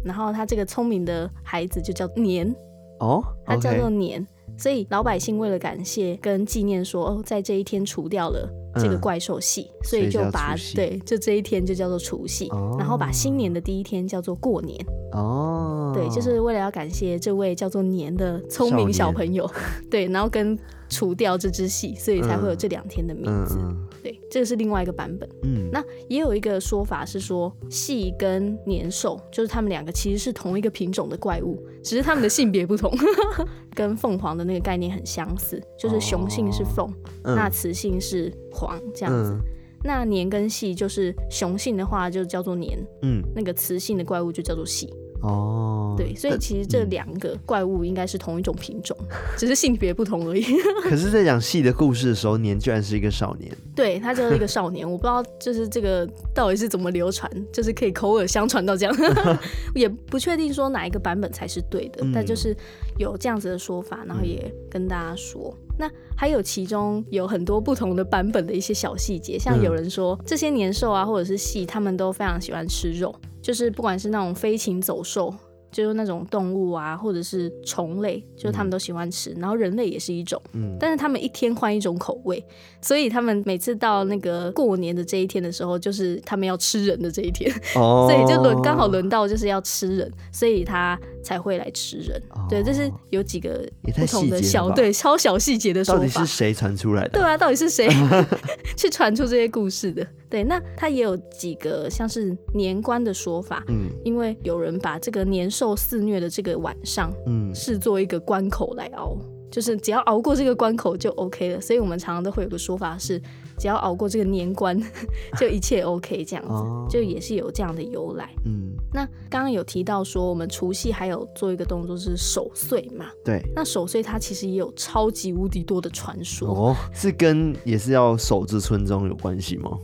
[0.04, 2.54] 然后他这个聪明的孩子就叫年。
[3.00, 4.24] 哦，他叫做年。
[4.58, 14.78] 所以老百姓为了感谢跟纪念说，说哦，在这一天除掉了这个怪兽戏，嗯、所以就把对，就这一天就叫做除夕，哦、然后把新年的第一天叫做过年。
[15.12, 19.50] 哦，对，就是为了要感谢这位叫做年的聪明小朋友，
[19.90, 20.56] 对，然后跟
[20.88, 23.56] 除掉这只戏，所以才会有这两天的名字。
[23.58, 25.28] 嗯嗯、对，这个是另外一个版本。
[25.42, 32.92] 嗯，那也有一个说法是说，系跟年兽就是他们两个其实是同一个品种的怪物，只是他们的性别不同，
[33.74, 39.30] 跟凤凰的那个概念很相似，就是雄性是凤，那雌性是凰这样子。
[39.32, 39.40] 嗯
[39.84, 44.88] 那年跟系就是雄性的话就叫做年，嗯，那个雌性的怪物就叫做蝇。
[45.22, 49.06] 哦，对，所以其实这两个怪物应该是同一种品种，嗯、
[49.38, 50.44] 只是性别不同而已。
[50.82, 53.56] 可是，在讲戏的故事的时候，年居然是一个少年。
[53.74, 58.94] 对，他就是一个少年，我不知道就是这个到底是怎么流传，就是可以口耳相传到这样，
[59.74, 62.56] 也不确定说哪一个版本才是对的，嗯、但就是
[62.98, 65.56] 有这样子的说法，然后也跟大家说。
[65.78, 75.35] 那还有其中有很多不同的版本的一些小细节，像有人说、嗯、这些年兽啊，或者是戏，他们都非常喜欢吃肉，就是不管是那种飞禽走兽。
[75.72, 79.31] 就是那种动物啊，或者是虫类，就是他们都喜欢吃。
[79.31, 82.44] 嗯、然后人类也是一种，嗯，但是他们一天换一种口味，
[82.83, 92.22] 所以他们每次到那个过年的这一天的时候，就是他们要吃人的这一天，哦、 所以就轮刚好轮到就是要吃人，所以他才会来吃人。
[92.35, 96.00] 哦、对，这是有几个不同的小对超小细节的说法。
[96.00, 97.18] 到底是谁传出来的？
[97.18, 97.88] 对啊，到底是谁
[98.76, 100.07] 去传出这些故事的？
[100.32, 109.14] 对，那它也有几个像是年关的说法，嗯，因为有人把这个年兽肆虐的这个晚上，嗯，视作一个关口来熬，
[109.50, 111.60] 就是只要熬过这个关口就 OK 了。
[111.60, 113.20] 所以我们常常都会有个说法是，
[113.58, 114.80] 只要熬过这个年关，
[115.38, 118.30] 就一切 OK 这样子，哦、 就也是有这样的由来。
[118.46, 123.04] 嗯，那刚刚有提到说，我们除夕还有做一个动作是守岁嘛？
[123.22, 129.78] 对，那守岁它其实也有超级无敌多的传说哦，是跟也是要守至村庄有关系吗？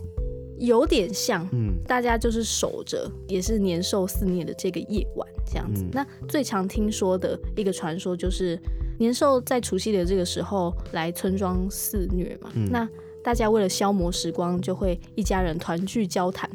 [0.58, 5.82] 有点像，嗯，大家就是守着，也是年兽肆虐的这个夜晚这样子。
[5.84, 8.58] 嗯、那最常听说的一个传说就是，
[8.98, 12.50] 年兽在除夕的这个时候来村庄肆虐嘛。
[12.54, 12.88] 嗯、那
[13.22, 16.48] 大家为了消磨时光，就会一家人团聚交谈。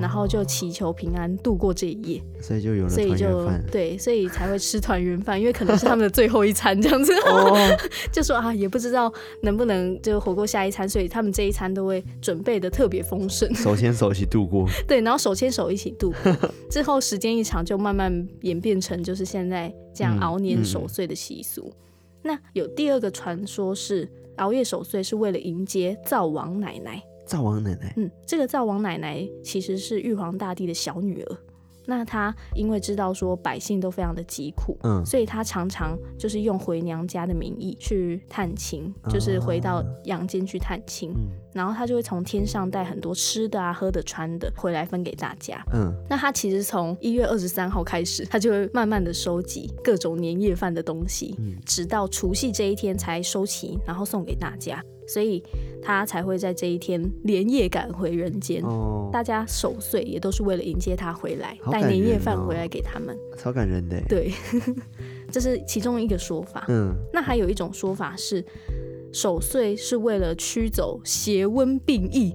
[0.00, 3.18] 然后就祈求平安度过这一夜，所以就有了团圆饭。
[3.18, 7.12] 所以就对，所以才会吃团圆饭，因为可能是他们的最后一餐这样子。
[7.26, 7.56] 哦、
[8.12, 14.68] 就说啊，也不知道能不能就活过下一餐，所以他们这一餐都会准备的特别丰盛，手牵手一起度过。
[14.88, 21.62] 对，然后手牵手一起度过，之后时间一长，就慢慢演变成就是现在这样熬年守岁的习俗。
[21.62, 21.76] 嗯嗯、
[22.22, 27.02] 那有第二个传说是熬夜守岁是为了迎接灶王奶奶。
[27.26, 31.38] 灶王奶奶，嗯，这个灶王奶奶其实是玉皇大帝的小女儿。
[31.86, 54.82] 那她因为知道说百姓都非常的疾苦，嗯，所以她常常就是用回娘家的名义去探亲，就是回到阳间去探亲，嗯，然后她就会从天上带很多吃的啊、喝的、穿的回来分给大家，嗯，那她其实从一月二十三号开始，她就会慢慢的收集各种年夜饭的东西，嗯，直到除夕这一天才收齐，然后送给大家。
[55.06, 55.42] 所以
[55.82, 58.62] 他才会在这一天连夜赶回人间。
[58.62, 63.16] 哦，大家守岁也都是为了迎接他回来，带年夜饭回来给他们。
[63.36, 64.00] 超感人的。
[64.08, 64.32] 对，
[65.30, 66.64] 这是其中一个说法。
[66.68, 68.44] 嗯，那还有一种说法是，
[69.12, 72.34] 守岁是为了驱走邪瘟病疫。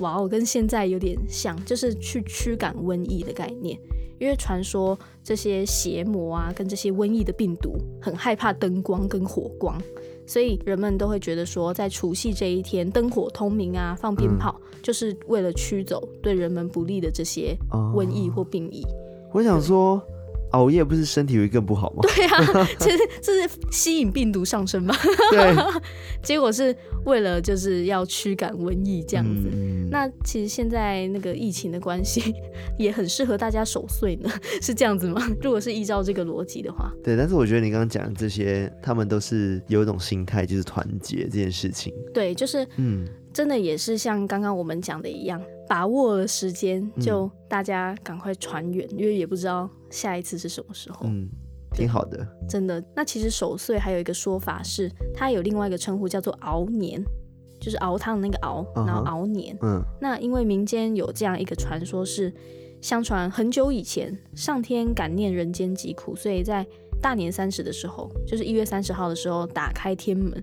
[0.00, 3.78] 哇哦，跟现在有点像，就是去驱赶瘟疫的概念。
[4.20, 9.80] 因为传说这些邪魔啊，跟这些瘟疫的病毒很害怕灯光跟火光。
[10.28, 17.56] 所以人们都会觉得说，在除夕这一天，灯火通明啊，放鞭炮，嗯、就是为了驱走对人们不利的这些
[17.94, 18.82] 瘟疫或病疫。
[18.82, 18.88] 哦、
[19.32, 20.02] 我想说，
[20.52, 22.02] 熬夜不是身体会更不好吗？
[22.02, 24.94] 对啊， 其实这是吸引病毒上升嘛。
[25.30, 25.56] 对，
[26.22, 29.48] 结果是为了就是要驱赶瘟疫这样子。
[29.50, 32.34] 嗯嗯，那其实现在那个疫情的关系，
[32.78, 34.30] 也很适合大家守岁呢，
[34.62, 35.20] 是这样子吗？
[35.42, 37.16] 如果是依照这个逻辑的话，对。
[37.16, 41.92] 但是我觉得你刚刚讲的这些，他们都是有一种心态，就是团结这件事情。
[42.14, 51.00] 对，就是嗯，真的也是像刚刚我们讲的一样，把握了时间，就大家赶快传远，嗯，因为也不知道下一次是什么时候。
[51.04, 51.28] 嗯。
[51.74, 52.82] 挺好的，真的。
[52.96, 57.00] 那其实守岁还有一个说法是，它有另外一个称呼叫做熬年，
[57.60, 59.56] 就是熬汤的那个熬，然后熬年。
[59.62, 59.82] 嗯。
[60.00, 62.32] 那因为民间有这样一个传说，是
[62.80, 66.66] 相传很久以前，上天感念人间疾苦，所以在
[67.00, 70.42] 大年三十的时候，就是一月三十号的时候，打开天门，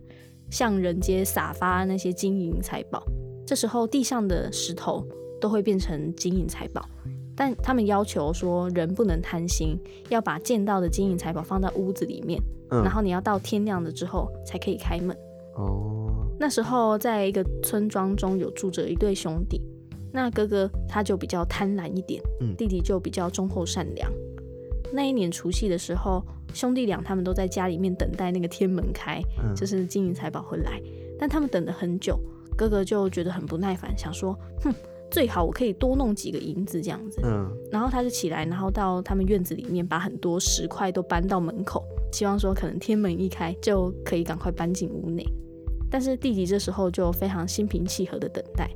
[0.49, 3.03] 向人间撒发那些金银财宝。
[3.45, 5.05] 这时候地上的石头
[5.39, 6.87] 都会变成金银财宝。
[7.37, 15.13] 但他们要求说，人不能贪心，要把见到的金银财宝放到屋子里面，嗯，然后你要到天亮了之后才可以开门。
[15.55, 15.94] 哦，
[16.39, 19.61] 那时候在一个村庄中有住着一对兄弟，
[20.11, 24.11] 那哥哥他就比较贪婪一点，嗯，弟弟就比较忠厚善良。
[24.93, 30.81] 那一年除夕的时候，兄弟俩他们都在家里面等待那个天门开，嗯，就是金银财宝会来，
[31.17, 32.19] 但他们等了很久，
[32.57, 34.73] 哥哥就觉得很不耐烦，想说，哼。
[35.11, 45.23] 最好我可以多弄几个银子这样子，嗯，然后他就起来，然后到他们院子里面把很多石块都搬到门口，希望说可能天门一开就可以赶快搬进屋内。
[45.95, 48.69] 但是弟弟这时候就非常心平气和的等待，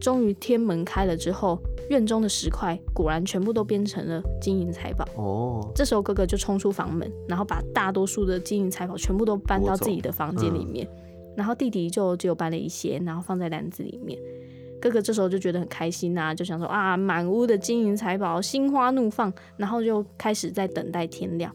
[0.00, 1.56] 终于天门开了之后，
[1.88, 5.06] 院中的石块果然全部都变成了金银财宝。
[5.14, 14.18] 哦，这时候哥哥就冲出房门，然后把大多数的金银财宝全部都搬到自己的房间里面，嗯，然后弟弟就只有搬了一些，然后放在篮子里面。
[14.80, 21.54] 哥哥这时候就觉得很开心呐、啊，就想说啊，满屋的金银财宝，心花怒放，然后就开始在等待天亮。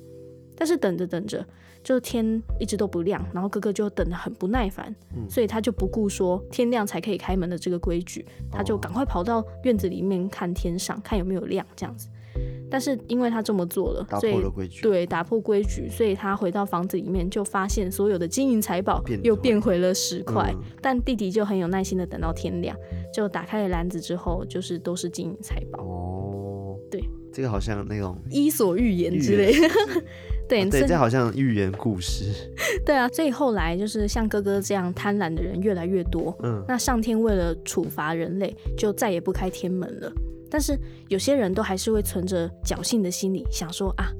[0.55, 1.45] 但是等着等着，
[1.83, 12.07] 就天一直都不亮，然后哥哥就等得很不耐烦，嗯、所以他就不顾说天亮才可以开门的这个规矩，他就赶快跑到院子里面看天上，看有没有亮这样子。
[12.71, 14.41] 但是因为他这么做了，所以
[14.81, 20.51] 对打破规矩，所以他回到房子里面就发现所有的金银财宝又变回了十块。
[20.55, 20.61] 嗯。
[20.81, 22.75] 但弟弟就很有耐心的等到天亮，
[23.13, 25.83] 就打开了篮子之后，就是都是金银财宝。
[25.83, 29.67] 哦，对，这个好像那种伊索寓言之类的。
[30.61, 32.25] 对，对，这好像寓言故事。
[32.85, 36.35] 对啊，所以后来就是像哥哥这样贪婪的人越来越多。
[36.43, 40.11] 嗯，那上天为了处罚人类，就再也不开天门了。
[40.49, 44.11] 但是有些人都还是会存着侥幸的心理，想说啊，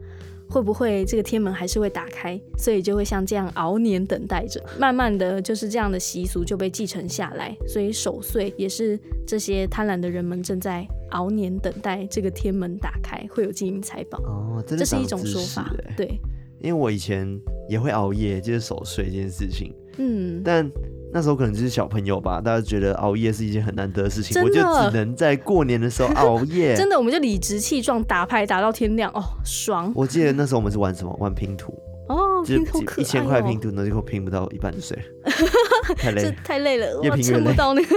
[0.54, 2.40] 会不会这个天门还是会打开？
[2.60, 4.64] 所以就会像这样熬年等待着。
[4.78, 14.20] 慢慢的就是这样的习俗就被继承下来，所以守岁也是这些贪婪的人们正在熬年等待这个天门打开，会有金银财宝。
[14.20, 15.74] 哦，这是一种说法。
[15.98, 16.20] 对，
[16.60, 17.28] 因为我以前
[17.68, 19.74] 也会熬夜，就是守岁这件事情。
[19.98, 20.70] 嗯，但。
[21.16, 26.76] 那时候可能就是小朋友吧，大家觉得熬夜是一件很难得的事情，我就只能在过年的时候 熬夜。
[26.76, 29.94] 真的，我们就理直气壮打牌打到天亮哦，爽！
[29.96, 31.16] 我记得那时候我们是玩什么？
[31.20, 31.72] 玩拼图
[32.10, 37.52] 哦，拼图可哦，一千块拼图，那结果拼不到一半就睡了， 太累了，太累了，越拼越累。
[37.52, 37.96] 不到那个，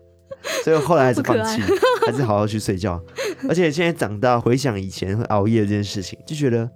[0.64, 1.60] 所以后来还是放弃，
[2.06, 2.98] 还是好好去睡觉。
[3.46, 6.66] 而且现在长大回想以前会熬夜这件事情，就觉得。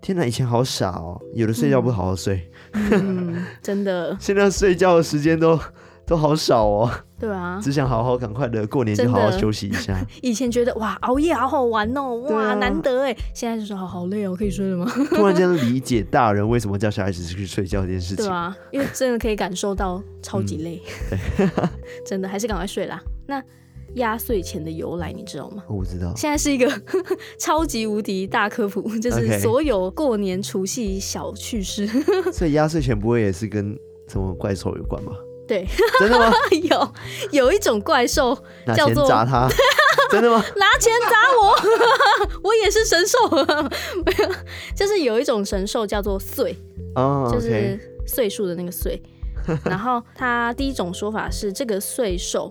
[0.00, 1.20] 天哪，以前好傻哦！
[1.34, 4.16] 有的睡觉不好好睡，嗯、真的。
[4.20, 5.58] 现在睡觉的时间都
[6.06, 6.90] 都好少哦。
[7.18, 9.98] 对啊，只想好好赶快的过年就好好休息一下。
[10.22, 13.16] 以前觉得哇，熬夜好好玩哦，哇，啊、难得哎。
[13.34, 14.90] 现在就说好好累哦，可以睡了吗？
[15.10, 18.24] 突然间理解大人为什么叫小孩子去睡觉这件事情。
[18.24, 20.80] 对啊，因为真的可以感受到超级累。
[21.38, 21.50] 嗯、
[22.06, 23.02] 真的还是赶快睡啦。
[23.26, 23.42] 那。
[23.94, 25.62] 压岁钱的由来你知道吗？
[25.68, 26.12] 我不知道。
[26.16, 26.70] 现在是一个
[27.38, 31.86] 超级无敌大科普，就是所有过年除夕小趣事。
[32.32, 33.76] 所以压岁钱不会也是跟
[34.08, 35.12] 什么怪兽有关吗？
[35.46, 35.66] 对，
[35.98, 36.30] 真的吗？
[36.70, 36.92] 有
[37.32, 38.36] 有一种怪兽
[38.76, 39.48] 叫做拿钱砸他，
[40.10, 40.36] 真的吗？
[40.56, 43.18] 拿钱砸我，我也是神兽。
[44.04, 44.34] 没有，
[44.76, 46.54] 就是有一种神兽叫做岁，
[46.96, 49.02] 哦，就是岁数的那个岁。
[49.64, 52.50] 然后它第一种说法是这个岁兽。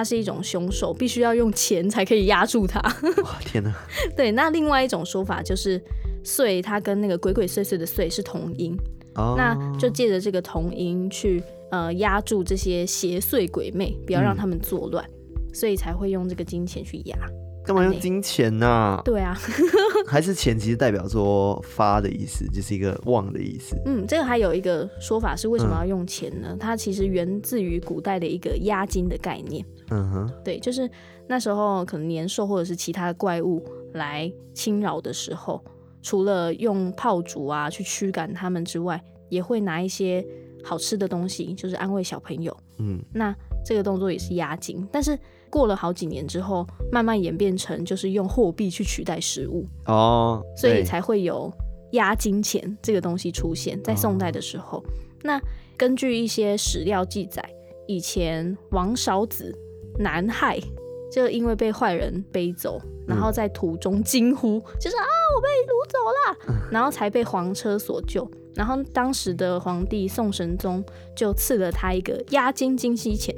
[0.00, 2.80] 它是一种凶兽，必须要用钱才可以压住它。
[3.22, 3.70] 哇，天哪！
[4.16, 5.78] 对，那另外一种说法就是
[6.24, 8.74] “岁”，它跟那个鬼鬼祟祟的“岁”是同音，
[9.16, 17.14] 哦、那就借着这个同音去呃压住这些邪祟鬼魅，不要让他们作乱，嗯、所以才会用这个金钱去压。
[17.62, 19.02] 干嘛用金钱呢、啊？
[19.04, 19.38] 对啊，
[20.08, 23.76] 还是钱其实代表说发的意思，就是一个旺的意思。
[23.84, 26.48] 嗯，这个还有一个说法是为什么要用钱呢？
[26.52, 29.62] 嗯、它其实源自于古代的一个押金的概念。
[29.90, 30.88] 嗯哼，对，就是
[31.26, 33.62] 那时候可能年兽或者是其他的怪物
[33.94, 35.62] 来侵扰的时候，
[36.02, 40.24] 除了用炮竹啊去驱赶他们之外，也会拿一些
[40.62, 42.56] 好吃的东西，就是安慰小朋友。
[42.78, 43.34] 嗯，那
[43.64, 45.18] 这个动作也是押金，但是
[45.50, 51.52] 过了好几年之后，慢慢演变成就是用货币去取代食物哦，所以才会有
[51.92, 54.78] 押金钱这个东西出现在宋代的时候。
[54.78, 54.84] 哦、
[55.22, 55.40] 那
[55.76, 57.44] 根据一些史料记载，
[57.86, 59.54] 以前王少子
[60.00, 60.58] 南害，
[61.12, 65.04] 就因为被坏人背走，然后在途中惊呼，嗯、就是啊，
[65.36, 65.98] 我被掳走
[66.56, 68.28] 了， 然后才被黄车所救。
[68.54, 70.84] 然后当时的皇帝宋神宗
[71.16, 73.34] 就赐了他一个押金金溪钱，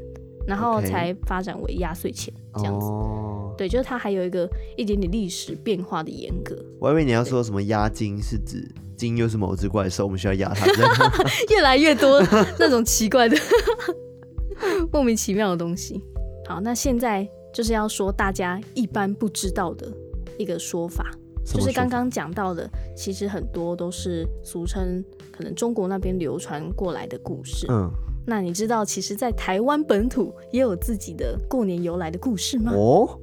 [0.47, 2.87] 然后才发展为压岁钱这样子。
[2.87, 6.57] 哦、对，就是他还有一个一点点历史变化的严格。
[6.81, 10.67] 我以为你要说什么押金是指金又是某只怪兽，我们需要压它。
[11.51, 12.23] 越来越多
[12.59, 13.37] 那种奇怪的、
[14.91, 16.03] 莫名其妙的东西。
[16.47, 19.87] 好，那现在就是要说大家一般不知道的
[20.39, 21.11] 一个说法。
[21.45, 27.67] 就是刚刚讲到的，其实很多都是俗称，可能中国那边流传过来的故事。
[27.69, 27.91] 嗯，
[28.25, 32.73] 那你知道，其实，在台湾本土也有自己的过年由来的故事吗？
[32.73, 33.19] 哦，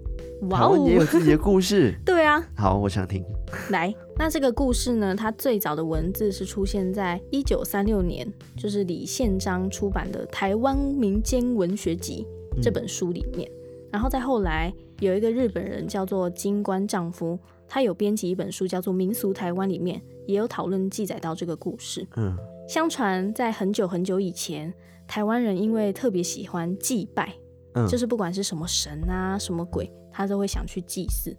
[0.49, 1.95] 哇哦，也有自己的故事。
[2.05, 3.24] 对啊，好，我想听。
[3.70, 12.28] 来，那这个故事呢，它最早的文字是出现在一九三六年，就是李宪章出版的《台湾民间文学集》
[12.62, 13.49] 这本书里面。
[13.51, 17.38] 嗯，然后再后来，有一个日本人叫做金官丈夫。
[17.72, 22.03] 他有编辑一本书，叫做《民俗台湾》，里面也有讨论记载到这个故事。
[22.16, 22.36] 嗯，
[22.68, 24.74] 相传在很久很久以前，
[25.07, 27.32] 台湾人因为特别喜欢祭拜，
[27.76, 31.32] 嗯，就是不管是什么神啊、什么鬼，他都会想去祭祀。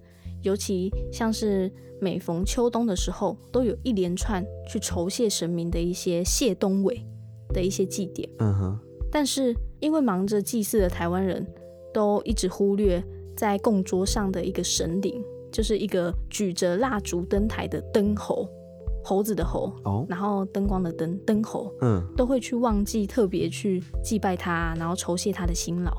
[0.42, 1.68] 尤其像是
[2.00, 7.04] 每逢秋冬的时候，都有一连串去酬谢神明的一些谢冬尾
[7.48, 8.30] 的一些祭典。
[8.38, 8.78] 嗯哼。
[9.10, 11.46] 但是因为忙着祭祀的台湾人
[11.92, 13.02] 都一直忽略
[13.36, 15.22] 在供桌上的一个神灵。
[15.52, 18.48] 就是一个举着蜡烛灯台的灯猴，
[19.02, 25.90] 猴子的猴，哦、然后灯光的灯，灯猴，嗯，都会去忘记特别去祭拜他，然后酬谢他的辛劳，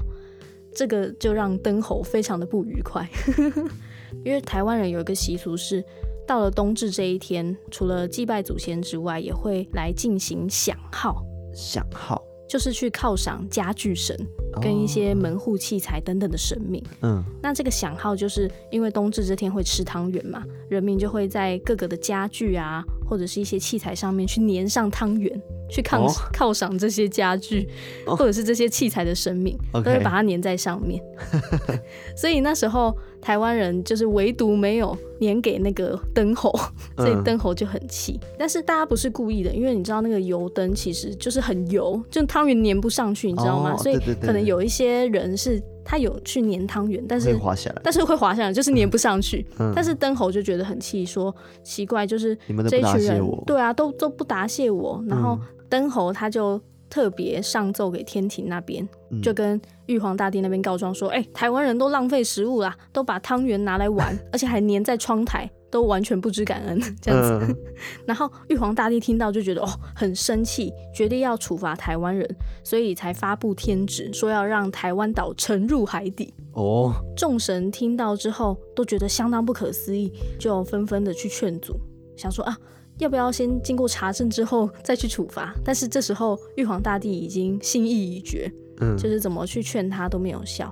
[0.73, 3.05] 这个就让灯猴非常的不愉快，
[4.23, 5.83] 因为台湾人有一个习俗是，
[6.25, 11.21] 到了冬至这一天，除了祭拜祖先之外，也会来进行响号，
[11.53, 12.30] 响号。
[12.51, 14.13] 就是去犒赏家具神
[14.61, 16.83] 跟一些门户器材等等的神明。
[17.01, 25.41] 嗯，那这个响号就是因为冬至这天会吃汤圆嘛，人民就会在各个的家具啊，或者是一些器材上面去粘上汤圆，
[25.71, 27.67] 去犒 犒赏这些家具
[28.05, 31.01] 或者是这些器材的生命，都会把它粘在上面。
[32.15, 36.53] 所以那时候台湾人就是唯独没有粘给那个灯猴，
[36.97, 38.19] 所以灯猴就很气。
[38.37, 43.77] 但是大家不是故意的，因为你知道那个油灯其实就是很油，就汤圆粘不上去，你知道吗？
[43.77, 49.45] 所以可能有一些人是他有去粘汤圆，但是会滑下来，但是会滑下来，就是粘不上去。
[49.75, 52.35] 但是灯猴就觉得很气，说奇怪，就是
[52.69, 55.03] 这一群人，对啊，都都不答谢我。
[55.07, 55.39] 然后
[55.71, 56.61] 灯侯他就。
[56.91, 58.85] 特别上奏给天庭那边，
[59.23, 67.47] 就跟玉皇大帝那边告状说：“哎、欸，台湾人都浪费食物啦，都把汤圆拿来玩， 而且还粘在窗台，都完全不知感恩 这样子。
[67.47, 67.55] 嗯”
[68.05, 72.29] 然后玉皇大帝听到就觉得哦很生气，决定要处罚台湾人，
[72.61, 76.33] 所以才发布天旨，说要让台湾岛沉入海底。
[76.51, 81.79] 哦，众神听到之后都觉得相当不可思议，就纷纷的去劝阻，
[82.17, 82.57] 想说啊。
[83.01, 85.55] 要不要先经过查证之后再去处罚？
[85.65, 88.49] 但是这时候玉皇大帝已经心意已决，
[88.79, 90.71] 嗯，就是怎么去劝他都没有效，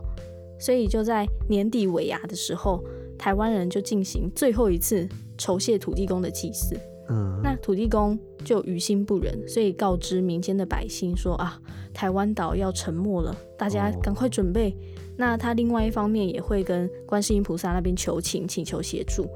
[0.60, 2.84] 所以就在年底尾牙的时候，
[3.18, 5.10] 台湾人就进行最后一次
[5.40, 6.78] 酬谢土地公的祭祀。
[7.10, 11.60] 嗯，那土地公就于心不忍，所以告知民间的百姓说啊，
[11.92, 14.70] 台湾岛要沉没了，大家赶快准备。
[14.70, 14.74] 哦，
[15.18, 19.28] 那他另外一方面也会跟观世音菩萨那边求情，请求协助。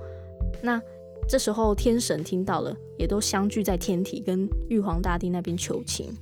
[0.61, 0.79] 那
[1.27, 6.13] 这时候天神听到了，也都相聚在天体，跟玉皇大帝那边求情。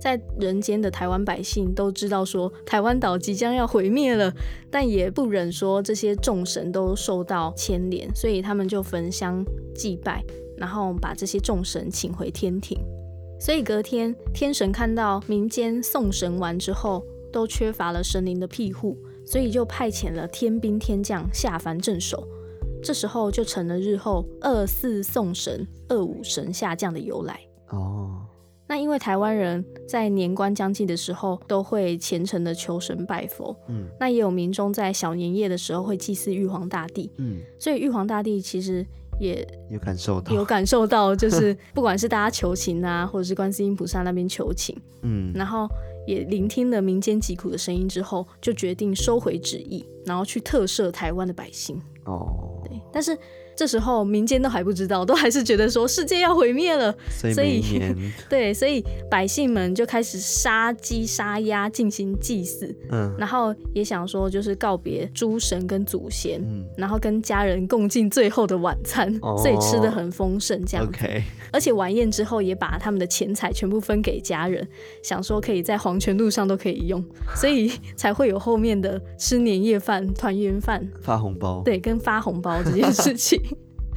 [0.00, 4.30] 在人间的台湾百姓都知道说，台湾岛即将要毁灭了，
[4.70, 9.42] 但也不忍说这些众神都受到牵连，所以他们就焚香
[9.74, 10.22] 祭拜，
[10.58, 12.78] 然后把这些众神请回天庭。
[13.40, 17.02] 所以隔天，天神看到民间送神完之后，
[17.32, 22.28] 都缺乏了神灵的庇护，所以就派遣了天兵天将下凡镇守。
[22.84, 27.40] 这时候就成了日后二四送神、二五神下降的由来。
[27.70, 28.20] 哦。
[28.66, 38.84] 那因为台湾人在年关将近的时候，都会虔诚的求神拜佛，嗯，那也有民众在小年夜的时候会祭祀玉皇大帝，嗯，所以玉皇大帝其实
[39.20, 45.68] 也有感受到，有感受到，就是 不管是大家求情啊，或者是观世音菩萨那边求情，嗯，然后
[46.06, 51.80] 也聆听了民间疾苦的声音之后，就决定收回旨意，然后去特赦台湾的百姓。
[52.04, 53.16] 哦，对，但是
[53.56, 56.94] 这时候民间都还不知道，都还是觉得说世界要毁灭了，
[57.34, 57.62] 所以
[58.28, 70.98] 对，所以百姓们就开始杀鸡杀鸭进行祭祀，嗯，然后也想说就是告别诸神跟祖先，嗯，然后跟家人共进最后的晚餐，哦、所以吃的很丰盛这样子。
[70.98, 74.66] Okay 而且晚宴之后也把他们的钱财全部分给家人，
[75.04, 77.02] 想说可以在黄泉路上都可以用，
[77.36, 81.62] 所以才会有后面的吃年夜饭、团圆饭、发红包。
[81.64, 83.40] 对，跟发红包这件事情，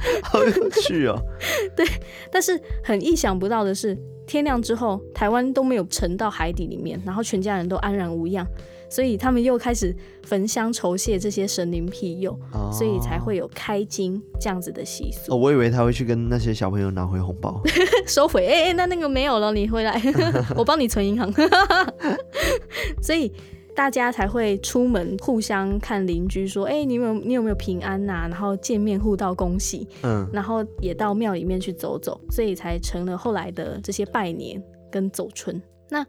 [0.22, 1.16] 好有趣哦。
[1.76, 1.86] 对，
[2.30, 3.96] 但是很意想不到的是，
[4.26, 8.46] 天亮之后，台湾都没有沉到海底里面，然后全家人都安然无恙。
[8.90, 15.30] 所以他们又开始焚香酬谢这些神灵庇佑，哦、所以才会有开金这样子的习俗。
[15.30, 17.60] 哦，我以为他会去跟那些小朋友拿回红包，
[18.08, 18.46] 收回。
[18.46, 20.00] 哎、欸、哎，那那个没有了，你回来，
[20.56, 21.30] 我帮你存银行。
[23.02, 23.30] 所以
[23.78, 28.28] 大家才会出门互相看邻居，说：哎、欸，你有没有你有没有平安呐、啊？
[28.28, 29.86] 然后见面互道恭喜。
[30.02, 34.60] 嗯，然后也到庙里面去走走，所以才成了后来的这些拜年
[34.90, 35.62] 跟走春。
[35.90, 36.04] 那。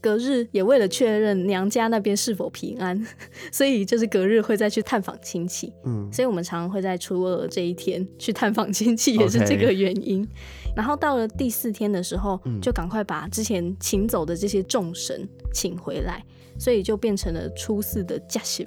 [0.00, 3.06] 隔日也为了确认娘家那边是否平安，
[3.50, 5.72] 所以就是隔日会再去探访亲戚。
[5.86, 10.22] 嗯，所以我们常常会在初二这一天去探访亲戚，也是这个原因。
[10.22, 10.28] Okay.
[10.76, 16.22] 然后到了第四天的时候，就赶快把之前请走的这些众神请回来，
[16.58, 18.66] 所以就变成了初四的驾神，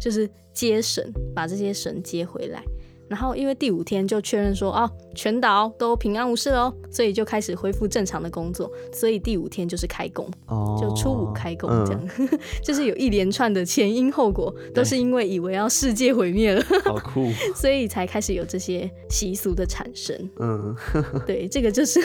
[0.00, 2.62] 就是接神，把这些神接回来。
[3.08, 8.70] 然后因为第五天就确认说哦，全岛都平安无事哦，所以就开始恢复正常的工作。
[8.92, 12.28] 所以第五天就是开工，哦、就初五开工这样，嗯、
[12.62, 20.14] 就是有一连串的前因后果，都是因为以为要世界毁灭了，好酷， 所以才开始有这些习俗的产生。
[20.38, 20.76] 嗯，
[21.26, 22.00] 对，这个就是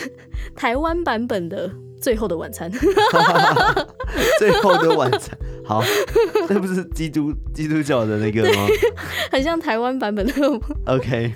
[0.56, 1.70] 台湾版本的
[2.04, 2.70] 最后的晚餐，
[4.38, 5.38] 最后的晚餐。
[5.64, 5.82] 好，
[6.50, 8.68] 这不是基督基督教的那个吗？
[9.32, 10.34] 很像台湾版本的。
[10.88, 11.32] OK，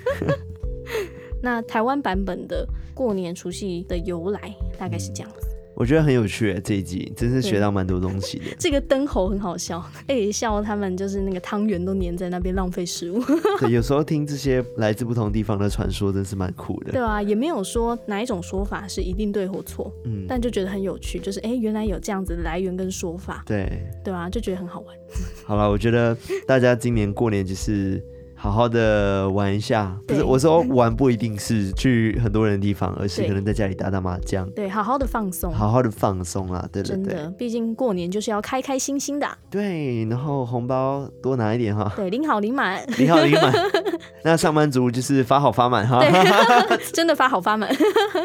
[1.42, 5.47] 那台湾版本的过年除夕的由来大概是这样子。
[5.78, 8.46] 我觉得很有趣，这一集真是学到蛮多东西的。
[8.58, 13.22] 这个灯猴很好笑，哎，笑他们就是那个汤圆都粘在那边浪费食物。
[13.60, 16.90] 对，有时候听这些来自不同地方的传说，真是蛮酷的。
[16.90, 23.44] 对啊，也没有说哪一种说法是一定对或错，嗯，但就觉得很有趣，就是哎，原来有这样子的来源跟说法。
[23.46, 24.96] 对，对啊，就觉得很好玩。
[25.46, 28.02] 好了，我觉得大家今年过年就是。
[28.40, 34.48] 好好的玩一下，不是我说玩不一定是去很多人的地方，而是可能在家里打打麻将。
[34.50, 37.04] 对，好好的放松，好好的放松啦，对对对。
[37.04, 39.26] 真的，毕竟过年就是要开开心心的。
[39.50, 41.92] 对，然后红包多拿一点哈。
[41.96, 43.52] 对，领好领满，领好领满。
[44.22, 45.98] 那上班族就是发好发满哈。
[45.98, 47.68] 对， 真的发好发满。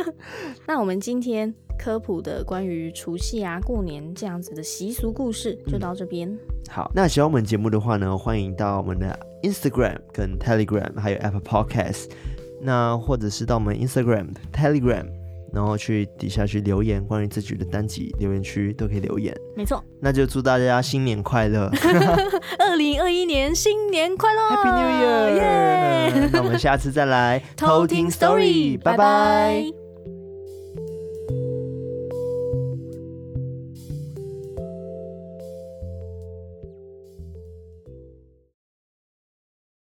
[0.68, 6.30] 那我们今天科普的关于除夕啊、过年这样子的习俗故事就到这边。
[6.30, 12.09] 嗯好，那喜欢我们节目的话呢，欢迎到我们的 Instagram 跟 Telegram，还有 Apple Podcast，
[12.61, 15.05] 那或者是到我们 Instagram、Telegram，
[15.53, 19.36] 然后去底下去留言，关于自己的单集留言区都可以留言。
[19.57, 21.69] 没错，那就祝大家新年快乐，
[22.57, 26.30] 二零二一年新年快乐，Happy New Year！Yeah!
[26.32, 29.83] 那我们下次再来偷听 Story，拜拜。